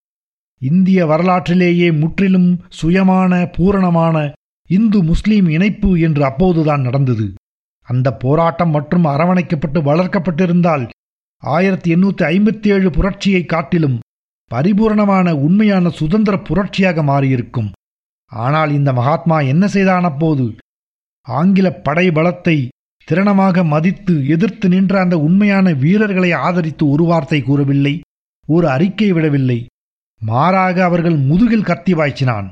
இந்திய 0.62 1.06
வரலாற்றிலேயே 1.06 1.92
முற்றிலும் 1.92 2.62
சுயமான 2.82 3.52
பூரணமான 3.58 4.32
இந்து 4.70 5.04
முஸ்லீம் 5.04 5.50
இணைப்பு 5.50 6.00
என்று 6.00 6.26
அப்போதுதான் 6.26 6.82
நடந்தது. 6.82 7.34
அந்த 7.88 8.14
போராட்டம் 8.14 8.70
மற்றும் 8.70 9.06
அரவணைக்கப்பட்டு 9.06 9.82
வளர்க்கப்பட்டிருந்தால் 9.82 10.88
ஆயிரத்தி 11.38 11.96
எண்ணூற்றி 11.96 12.24
ஐம்பத்தி 12.34 12.68
ஏழு 12.68 12.90
புரட்சியை 12.90 13.46
காட்டிலும் 13.46 14.00
பரிபூரணமான 14.54 15.28
உண்மையான 15.46 15.90
சுதந்திர 16.00 16.36
புரட்சியாக 16.48 17.04
மாறியிருக்கும். 17.10 17.70
ஆனால் 18.32 18.72
இந்த 18.78 18.90
மகாத்மா 18.94 19.38
என்ன 19.54 19.64
செய்தான் 19.68 20.06
அப்போது? 20.10 20.46
ஆங்கில 21.28 21.68
படை 21.88 22.08
பலத்தை 22.10 22.58
திறனமாக 23.08 23.64
மதித்து 23.74 24.14
எதிர்த்து 24.28 24.68
நின்ற 24.70 24.94
அந்த 25.00 25.16
உண்மையான 25.28 25.74
வீரர்களை 25.84 26.32
ஆதரித்து 26.46 26.84
ஒரு 26.90 27.04
வார்த்தை 27.04 27.40
கூறவில்லை 27.42 27.94
ஒரு 28.48 28.68
அறிக்கை 28.70 29.10
விடவில்லை. 29.12 29.60
மாறாக 30.22 30.78
அவர்கள் 30.84 31.18
முதுகில் 31.30 31.68
கத்தி 31.70 31.94
வாய்ச்சினான். 31.94 32.48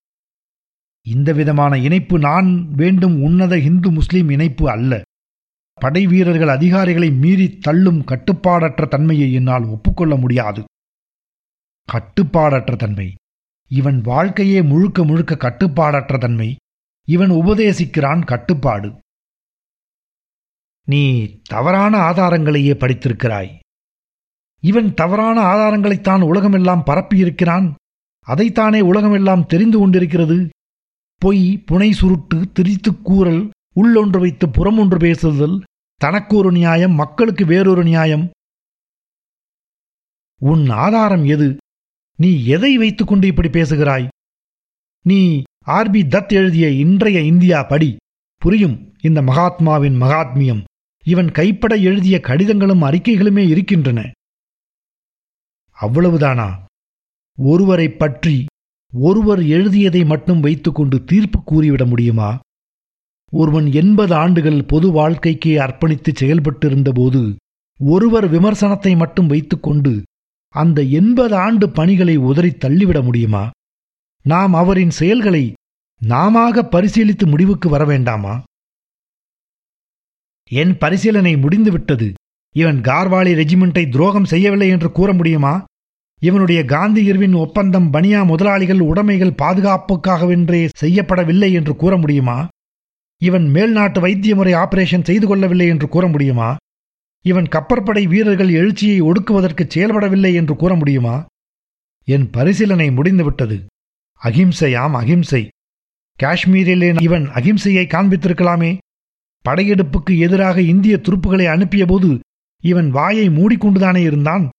இந்த 1.06 1.30
விதமான 1.34 1.74
இணைப்பு 1.78 2.16
நான் 2.20 2.50
வேண்டும் 2.76 3.16
உன்னத 3.28 3.54
இந்து 3.70 3.90
முஸ்லிம் 3.92 4.30
இணைப்பு 4.30 4.66
அல்ல. 4.70 5.02
படை 5.78 6.04
வீரர்கள் 6.08 6.52
அதிகாரிகளை 6.58 7.10
மீறி 7.22 7.48
தள்ளும் 7.68 8.02
கட்டுப்பாடற்ற 8.12 8.88
தன்மையை 8.88 9.30
என்னால் 9.34 9.66
ஒப்புக்கொள்ள 9.76 10.16
முடியாது. 10.16 10.64
கட்டுப்பாடற்ற 11.94 12.76
தன்மை. 12.76 13.16
இவன் 13.68 14.02
வாழ்க்கையே 14.02 14.62
முழுக்க 14.62 15.04
முழுக்க 15.04 15.36
கட்டுப்பாடற்ற 15.36 16.18
தன்மை. 16.18 16.56
இவன் 17.08 17.30
உபதேசிக்கிறான் 17.30 18.26
கட்டுப்பாடு. 18.26 18.94
நீ 20.86 21.26
தவறான 21.42 21.98
ஆதாரங்களையே 21.98 22.74
படித்திருக்கிறாய். 22.74 23.60
இவன் 24.62 24.94
தவறான 24.94 25.42
ஆதாரங்களைத்தான் 25.42 26.22
உலகமெல்லாம் 26.22 26.84
பரப்பியிருக்கிறான். 26.86 27.74
அதைத்தானே 28.28 28.82
உலகமெல்லாம் 28.82 29.46
தெரிந்து 29.46 29.78
கொண்டிருக்கிறது. 29.78 30.50
பொய் 31.16 31.64
புனை 31.72 31.92
சுருட்டு 31.92 32.52
திரித்துக் 32.52 33.02
கூறல் 33.04 33.52
உள்ளொன்று 33.76 34.20
வைத்து 34.20 34.50
புறம் 34.50 34.78
ஒன்று 34.78 34.98
பேசுதல் 34.98 35.64
தனக்கு 35.96 36.36
ஒரு 36.36 36.52
நியாயம் 36.52 36.92
மக்களுக்கு 36.92 37.46
வேறொரு 37.46 37.84
நியாயம். 37.84 38.30
உன் 40.40 40.70
ஆதாரம் 40.70 41.26
எது? 41.26 41.58
நீ 42.22 42.46
எதை 42.46 42.78
வைத்துக்கொண்டு 42.78 43.28
இப்படி 43.28 43.50
பேசுகிறாய்? 43.50 44.08
நீ 45.02 45.42
ஆர்பி 45.66 46.02
தத் 46.08 46.28
எழுதிய 46.28 46.70
இன்றைய 46.70 47.22
இந்தியா 47.22 47.64
படி. 47.64 47.98
புரியும் 48.38 48.96
இந்த 49.02 49.22
மகாத்மாவின் 49.22 50.02
மகாத்மியம். 50.02 50.64
இவன் 51.04 51.32
கைப்பட 51.32 51.76
எழுதிய 51.76 52.20
கடிதங்களும் 52.20 52.82
அறிக்கைகளுமே 52.82 53.48
இருக்கின்றன. 53.50 54.12
அவ்வளவுதானா? 55.82 56.54
ஒருவரைப் 57.38 58.00
பற்றி 58.00 58.46
ஒருவர் 58.94 59.44
எழுதியதை 59.44 60.06
மட்டும் 60.06 60.40
வைத்துக்கொண்டு 60.40 61.04
தீர்ப்பு 61.04 61.44
கூறிவிட 61.44 61.86
முடியுமா? 61.86 62.40
ஒருவன் 63.32 63.72
எண்பது 63.72 64.16
ஆண்டுகள் 64.16 64.66
பொது 64.66 64.92
வாழ்க்கைக்கு 64.92 65.60
அர்ப்பணித்து 65.60 66.14
செயல்பட்டிருந்தபோது 66.20 67.36
ஒருவர் 67.80 68.32
விமர்சனத்தை 68.32 68.98
மட்டும் 68.98 69.28
வைத்துக்கொண்டு 69.28 70.04
அந்த 70.56 70.82
எண்பது 70.82 71.36
ஆண்டு 71.36 71.70
பணிகளை 71.70 72.16
உதறி 72.16 72.52
தள்ளிவிட 72.52 73.02
முடியுமா? 73.02 73.50
நாம் 74.26 74.54
அவரின் 74.54 74.90
செயல்களை 74.90 75.54
நாமாக 76.02 76.64
பரிசீலித்து 76.72 77.26
முடிவுக்கு 77.26 77.70
வர 77.70 77.86
வேண்டாமா? 77.86 78.44
என் 80.52 80.78
பரிசீலனை 80.78 81.38
முடிந்துவிட்டது. 81.38 82.14
இவன் 82.56 82.80
கார்வாலி 82.82 83.32
ரெஜிமெண்டை 83.42 83.90
துரோகம் 83.90 84.26
செய்யவில்லை 84.26 84.70
என்று 84.70 84.92
கூற 84.92 85.14
முடியுமா? 85.14 85.64
இவனுடைய 86.22 86.66
காந்தி 86.66 87.04
இர்வின் 87.06 87.34
ஒப்பந்தம் 87.34 87.94
பனியா 87.94 88.26
முதலாளிகள் 88.26 88.80
உடைமைகள் 88.80 89.40
பாதுகாப்புக்காகவென்றே 89.42 90.70
செய்யப்படவில்லை 90.82 91.52
என்று 91.52 91.76
கூற 91.76 91.98
முடியுமா? 91.98 92.48
இவன் 93.22 93.46
மேல்நாட்டு 93.54 94.00
வைத்திய 94.00 94.36
முறை 94.36 94.54
ஆபரேஷன் 94.54 95.04
செய்து 95.04 95.28
கொள்ளவில்லை 95.28 95.68
என்று 95.68 95.88
கூற 95.90 96.08
முடியுமா? 96.08 96.56
இவன் 97.22 97.44
கப்பற்படை 97.44 98.08
வீரர்கள் 98.08 98.50
எழுச்சியை 98.50 99.02
ஒடுக்குவதற்கு 99.02 99.68
செயல்படவில்லை 99.68 100.34
என்று 100.34 100.56
கூற 100.56 100.76
முடியுமா? 100.76 101.26
என் 102.04 102.30
பரிசீலனை 102.30 102.92
முடிந்துவிட்டது. 102.92 103.66
அகிம்சையாம் 104.24 104.92
அகிம்சை. 104.92 105.50
காஷ்மீரிலே 106.24 107.02
இவன் 107.02 107.28
அகிம்சையை 107.28 107.86
காண்பித்திருக்கலாமே. 107.88 108.78
படையெடுப்புக்கு 109.50 110.18
எதிராக 110.20 110.62
இந்திய 110.62 111.00
துருப்புகளை 111.02 111.46
அனுப்பியபோது 111.46 112.20
இவன் 112.60 112.90
வாயை 112.90 113.30
மூடிக்கொண்டுதானே 113.30 114.02
இருந்தான்? 114.02 114.50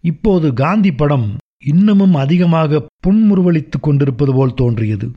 இப்போது 0.00 0.52
காந்தி 0.52 0.92
படம் 0.92 1.36
இன்னமும் 1.64 2.14
அதிகமாக 2.14 2.86
புன்முறுவலித்துக் 3.06 3.82
கொண்டிருப்பது 3.82 4.32
போல் 4.32 4.54
தோன்றியது. 4.54 5.10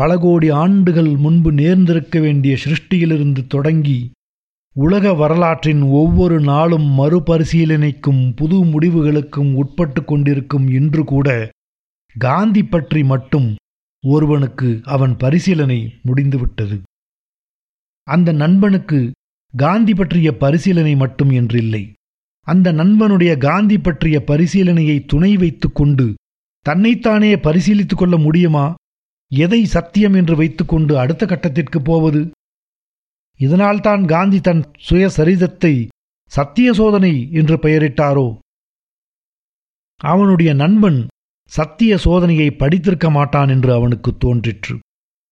பல 0.00 0.18
கோடி 0.18 0.48
ஆண்டுகள் 0.50 1.16
முன்பு 1.16 1.52
நேர்ந்திருக்க 1.52 2.20
வேண்டிய 2.20 2.56
சிருஷ்டியிலிருந்து 2.64 3.46
தொடங்கி 3.46 4.10
உலக 4.76 5.14
வரலாற்றின் 5.14 5.82
ஒவ்வொரு 5.82 6.40
நாளும் 6.40 6.86
மறுபரிசீலனைக்கும் 6.98 8.32
புது 8.36 8.64
முடிவுகளுக்கும் 8.64 9.54
உட்பட்டு 9.54 10.04
கொண்டிருக்கும் 10.04 10.68
இன்று 10.68 11.04
கூட 11.04 11.28
காந்தி 12.18 12.62
பற்றி 12.64 13.04
மட்டும் 13.04 13.54
ஒருவனுக்கு 14.04 14.80
அவன் 14.84 15.16
பரிசீலனை 15.16 15.94
முடிந்துவிட்டது. 16.02 16.80
அந்த 18.02 18.32
நண்பனுக்கு 18.32 19.12
காந்தி 19.54 19.94
பற்றிய 19.94 20.36
பரிசீலனை 20.36 20.96
மட்டும் 20.96 21.30
என்றில்லை. 21.30 21.92
அந்த 22.46 22.72
நண்பனுடைய 22.72 23.38
காந்தி 23.38 23.78
பற்றிய 23.78 24.22
பரிசீலனையை 24.26 25.04
துணை 25.06 25.36
வைத்துக்கொண்டு 25.36 26.14
தன்னைத்தானே 26.66 27.36
பரிசீலித்துக் 27.36 27.98
கொள்ள 27.98 28.16
முடியுமா? 28.16 28.74
எதை 29.32 29.64
சத்தியம் 29.64 30.14
என்று 30.14 30.36
வைத்துக்கொண்டு 30.36 30.98
அடுத்த 30.98 31.26
கட்டத்திற்கு 31.26 31.78
போவது? 31.84 32.30
இதனால்தான் 33.38 34.06
காந்தி 34.06 34.40
தன் 34.40 34.64
சுயசரிதத்தை 34.90 35.88
சத்திய 36.26 36.72
சோதனை 36.72 37.32
என்று 37.32 37.56
பெயரிட்டாரோ? 37.56 38.38
அவனுடைய 39.96 40.54
நண்பன் 40.54 41.06
சத்திய 41.48 41.98
சோதனையை 42.04 42.56
படித்திருக்க 42.56 43.10
மாட்டான் 43.10 43.48
என்று 43.48 43.72
அவனுக்கு 43.72 44.16
தோன்றிற்று. 44.16 44.78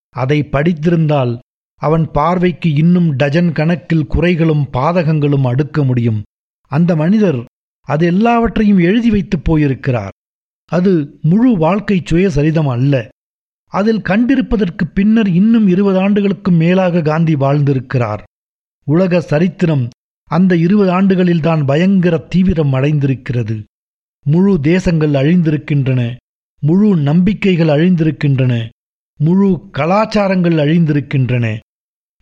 அதை 0.08 0.42
படித்திருந்தால் 0.42 1.38
அவன் 1.74 2.10
பார்வைக்கு 2.10 2.72
இன்னும் 2.72 3.16
டஜன் 3.16 3.52
கணக்கில் 3.52 4.08
குறைகளும் 4.08 4.64
பாதகங்களும் 4.72 5.46
அடுக்க 5.46 5.84
முடியும். 5.84 6.22
அந்த 6.62 6.96
மனிதர் 6.96 7.44
அது 7.80 8.06
எல்லாவற்றையும் 8.06 8.78
எழுதி 8.78 9.10
வைத்துப் 9.10 9.44
போயிருக்கிறார். 9.44 10.10
அது 10.64 11.18
முழு 11.22 11.56
வாழ்க்கை 11.56 12.02
சுயசரிதம் 12.10 12.70
அல்ல. 12.70 13.08
அதில் 13.68 14.00
கண்டிருப்பதற்கு 14.00 14.84
பின்னர் 14.94 15.28
இன்னும் 15.28 15.68
இருபது 15.68 15.98
ஆண்டுகளுக்கும் 15.98 16.54
மேலாக 16.54 17.02
காந்தி 17.02 17.34
வாழ்ந்திருக்கிறார். 17.34 18.22
உலக 18.84 19.20
சரித்திரம் 19.20 19.88
அந்த 20.24 20.56
இருபது 20.56 20.90
ஆண்டுகளில்தான் 21.00 21.66
பயங்கர 21.66 22.18
தீவிரம் 22.18 22.72
அடைந்திருக்கிறது. 22.72 23.62
முழு 24.24 24.60
தேசங்கள் 24.60 25.10
அழிந்திருக்கின்றன. 25.10 26.16
முழு 26.60 26.96
நம்பிக்கைகள் 26.96 27.68
அழிந்திருக்கின்றன. 27.68 28.68
முழு 29.16 29.68
கலாச்சாரங்கள் 29.72 30.56
அழிந்திருக்கின்றன. 30.56 31.58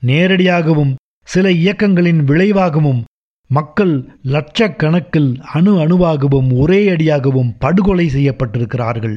நேரடியாகவும் 0.06 0.94
சில 1.24 1.50
இயக்கங்களின் 1.50 2.24
விளைவாகவும் 2.24 3.04
மக்கள் 3.46 4.08
லட்சக்கணக்கில் 4.24 5.40
அணு 5.40 5.78
அணுவாகவும் 5.80 6.58
ஒரே 6.58 6.88
அடியாகவும் 6.88 7.54
படுகொலை 7.58 8.08
செய்யப்பட்டிருக்கிறார்கள். 8.08 9.16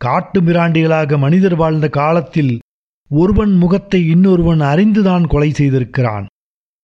காட்டு 0.00 0.38
மிராண்டிகளாக 0.40 1.18
மனிதர் 1.18 1.56
வாழ்ந்த 1.56 1.88
காலத்தில் 1.88 2.58
ஒருவன் 3.10 3.52
முகத்தை 3.56 4.08
இன்னொருவன் 4.08 4.60
அறிந்துதான் 4.60 5.26
கொலை 5.26 5.50
செய்திருக்கிறான். 5.50 6.26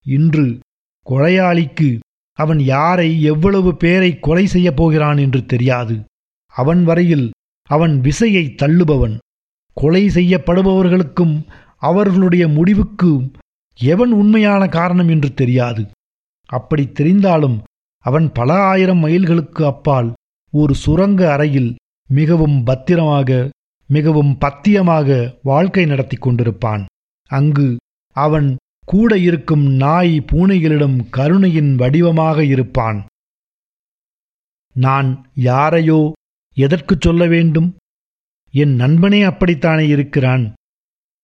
இன்று 0.07 0.59
கொலையாளிக்கு 1.07 1.89
அவன் 2.39 2.61
யாரை 2.61 3.23
எவ்வளவு 3.23 3.77
பேரை 3.77 4.19
கொலை 4.19 4.47
செய்யப் 4.47 4.77
போகிறான் 4.77 5.17
என்று 5.17 5.41
தெரியாது. 5.47 5.97
அவன் 6.55 6.85
வரையில் 6.85 7.31
அவன் 7.71 8.01
விசையை 8.01 8.45
தள்ளுபவன். 8.63 9.17
கொலை 9.73 10.05
செய்யப்படுபவர்களுக்கும் 10.09 11.35
அவர்களுடைய 11.77 12.49
முடிவுக்கும் 12.49 13.25
எவன் 13.79 14.13
உண்மையான 14.13 14.63
காரணம் 14.69 15.09
என்று 15.09 15.35
தெரியாது. 15.35 15.83
அப்படி 16.49 16.85
தெரிந்தாலும் 16.89 17.59
அவன் 18.05 18.29
பல 18.33 18.51
ஆயிரம் 18.73 19.03
மைல்களுக்கு 19.05 19.63
அப்பால் 19.65 20.13
ஒரு 20.53 20.75
சுரங்க 20.75 21.21
அறையில் 21.33 21.77
மிகவும் 22.09 22.65
பத்திரமாக 22.65 23.51
மிகவும் 23.89 24.39
பத்தியமாக 24.39 25.39
வாழ்க்கை 25.43 25.85
நடத்தி 25.85 26.17
கொண்டிருப்பான். 26.17 26.85
அங்கு 27.27 27.77
அவன் 28.13 28.57
கூட 28.87 29.19
இருக்கும் 29.19 29.65
நாய் 29.65 30.21
பூனைகளிடம் 30.21 31.11
கருணையின் 31.11 31.77
வடிவமாக 31.77 32.45
இருப்பான். 32.45 33.07
நான் 34.75 35.31
யாரையோ 35.35 36.13
எதற்குச் 36.55 37.01
சொல்ல 37.01 37.27
வேண்டும்? 37.27 37.77
என் 38.51 38.75
நண்பனே 38.75 39.23
அப்படித்தானே 39.23 39.89
இருக்கிறான்? 39.89 40.55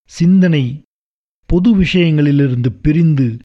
சிந்தனை 0.04 0.82
பொது 1.46 1.76
விஷயங்களிலிருந்து 1.76 2.68
பிரிந்து 2.82 3.38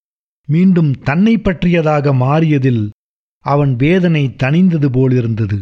மீண்டும் 0.47 1.02
தன்னை 1.02 1.38
பற்றியதாக 1.38 2.13
மாறியதில் 2.13 2.89
அவன் 3.39 3.76
வேதனை 3.76 4.28
தணிந்தது 4.28 4.89
போலிருந்தது. 4.91 5.60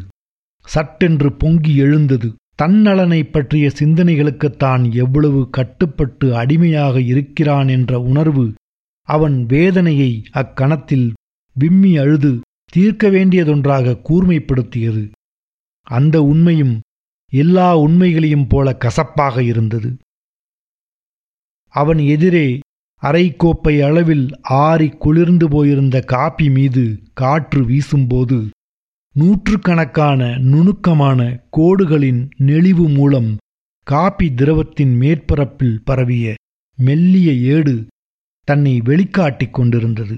சட்டென்று 0.66 1.30
பொங்கி 1.34 1.76
எழுந்தது. 1.76 2.30
தன்னலனை 2.62 3.22
பற்றிய 3.32 3.66
சிந்தனைகளுக்குத்தான் 3.80 4.84
எவ்வளவு 4.94 5.42
கட்டுப்பட்டு 5.50 6.36
அடிமையாக 6.36 7.02
இருக்கிறான் 7.02 7.68
என்ற 7.68 8.00
உணர்வு 8.00 8.46
அவன் 9.08 9.46
வேதனையை 9.46 10.12
அக்கணத்தில் 10.34 11.08
விம்மி 11.56 11.98
அழுது 11.98 12.32
தீர்க்க 12.72 13.10
வேண்டியதொன்றாக 13.10 13.98
கூர்மைப்படுத்தியது. 14.10 15.04
அந்த 15.88 16.16
உண்மையும் 16.22 16.76
எல்லா 17.32 17.68
உண்மைகளையும் 17.78 18.48
போல 18.48 18.74
கசப்பாக 18.76 19.44
இருந்தது. 19.44 19.90
அவன் 21.74 21.98
எதிரே 21.98 22.48
அரைக்கோப்பை 23.04 23.76
அளவில் 23.80 24.28
ஆறி 24.42 24.90
குளிர்ந்து 24.90 25.48
போயிருந்த 25.50 26.00
காப்பி 26.14 26.50
மீது 26.50 26.84
காற்று 27.14 27.62
வீசும்போது 27.66 28.38
நூற்றுக்கணக்கான 29.16 30.38
நுணுக்கமான 30.38 31.20
கோடுகளின் 31.58 32.30
நெளிவு 32.38 32.94
மூலம் 32.94 33.38
காபி 33.88 34.34
திரவத்தின் 34.34 34.94
மேற்பரப்பில் 35.02 35.78
பரவிய 35.84 36.34
மெல்லிய 36.78 37.32
ஏடு 37.56 37.88
தன்னை 38.48 38.82
வெளிக்காட்டிக் 38.82 39.54
கொண்டிருந்தது. 39.54 40.16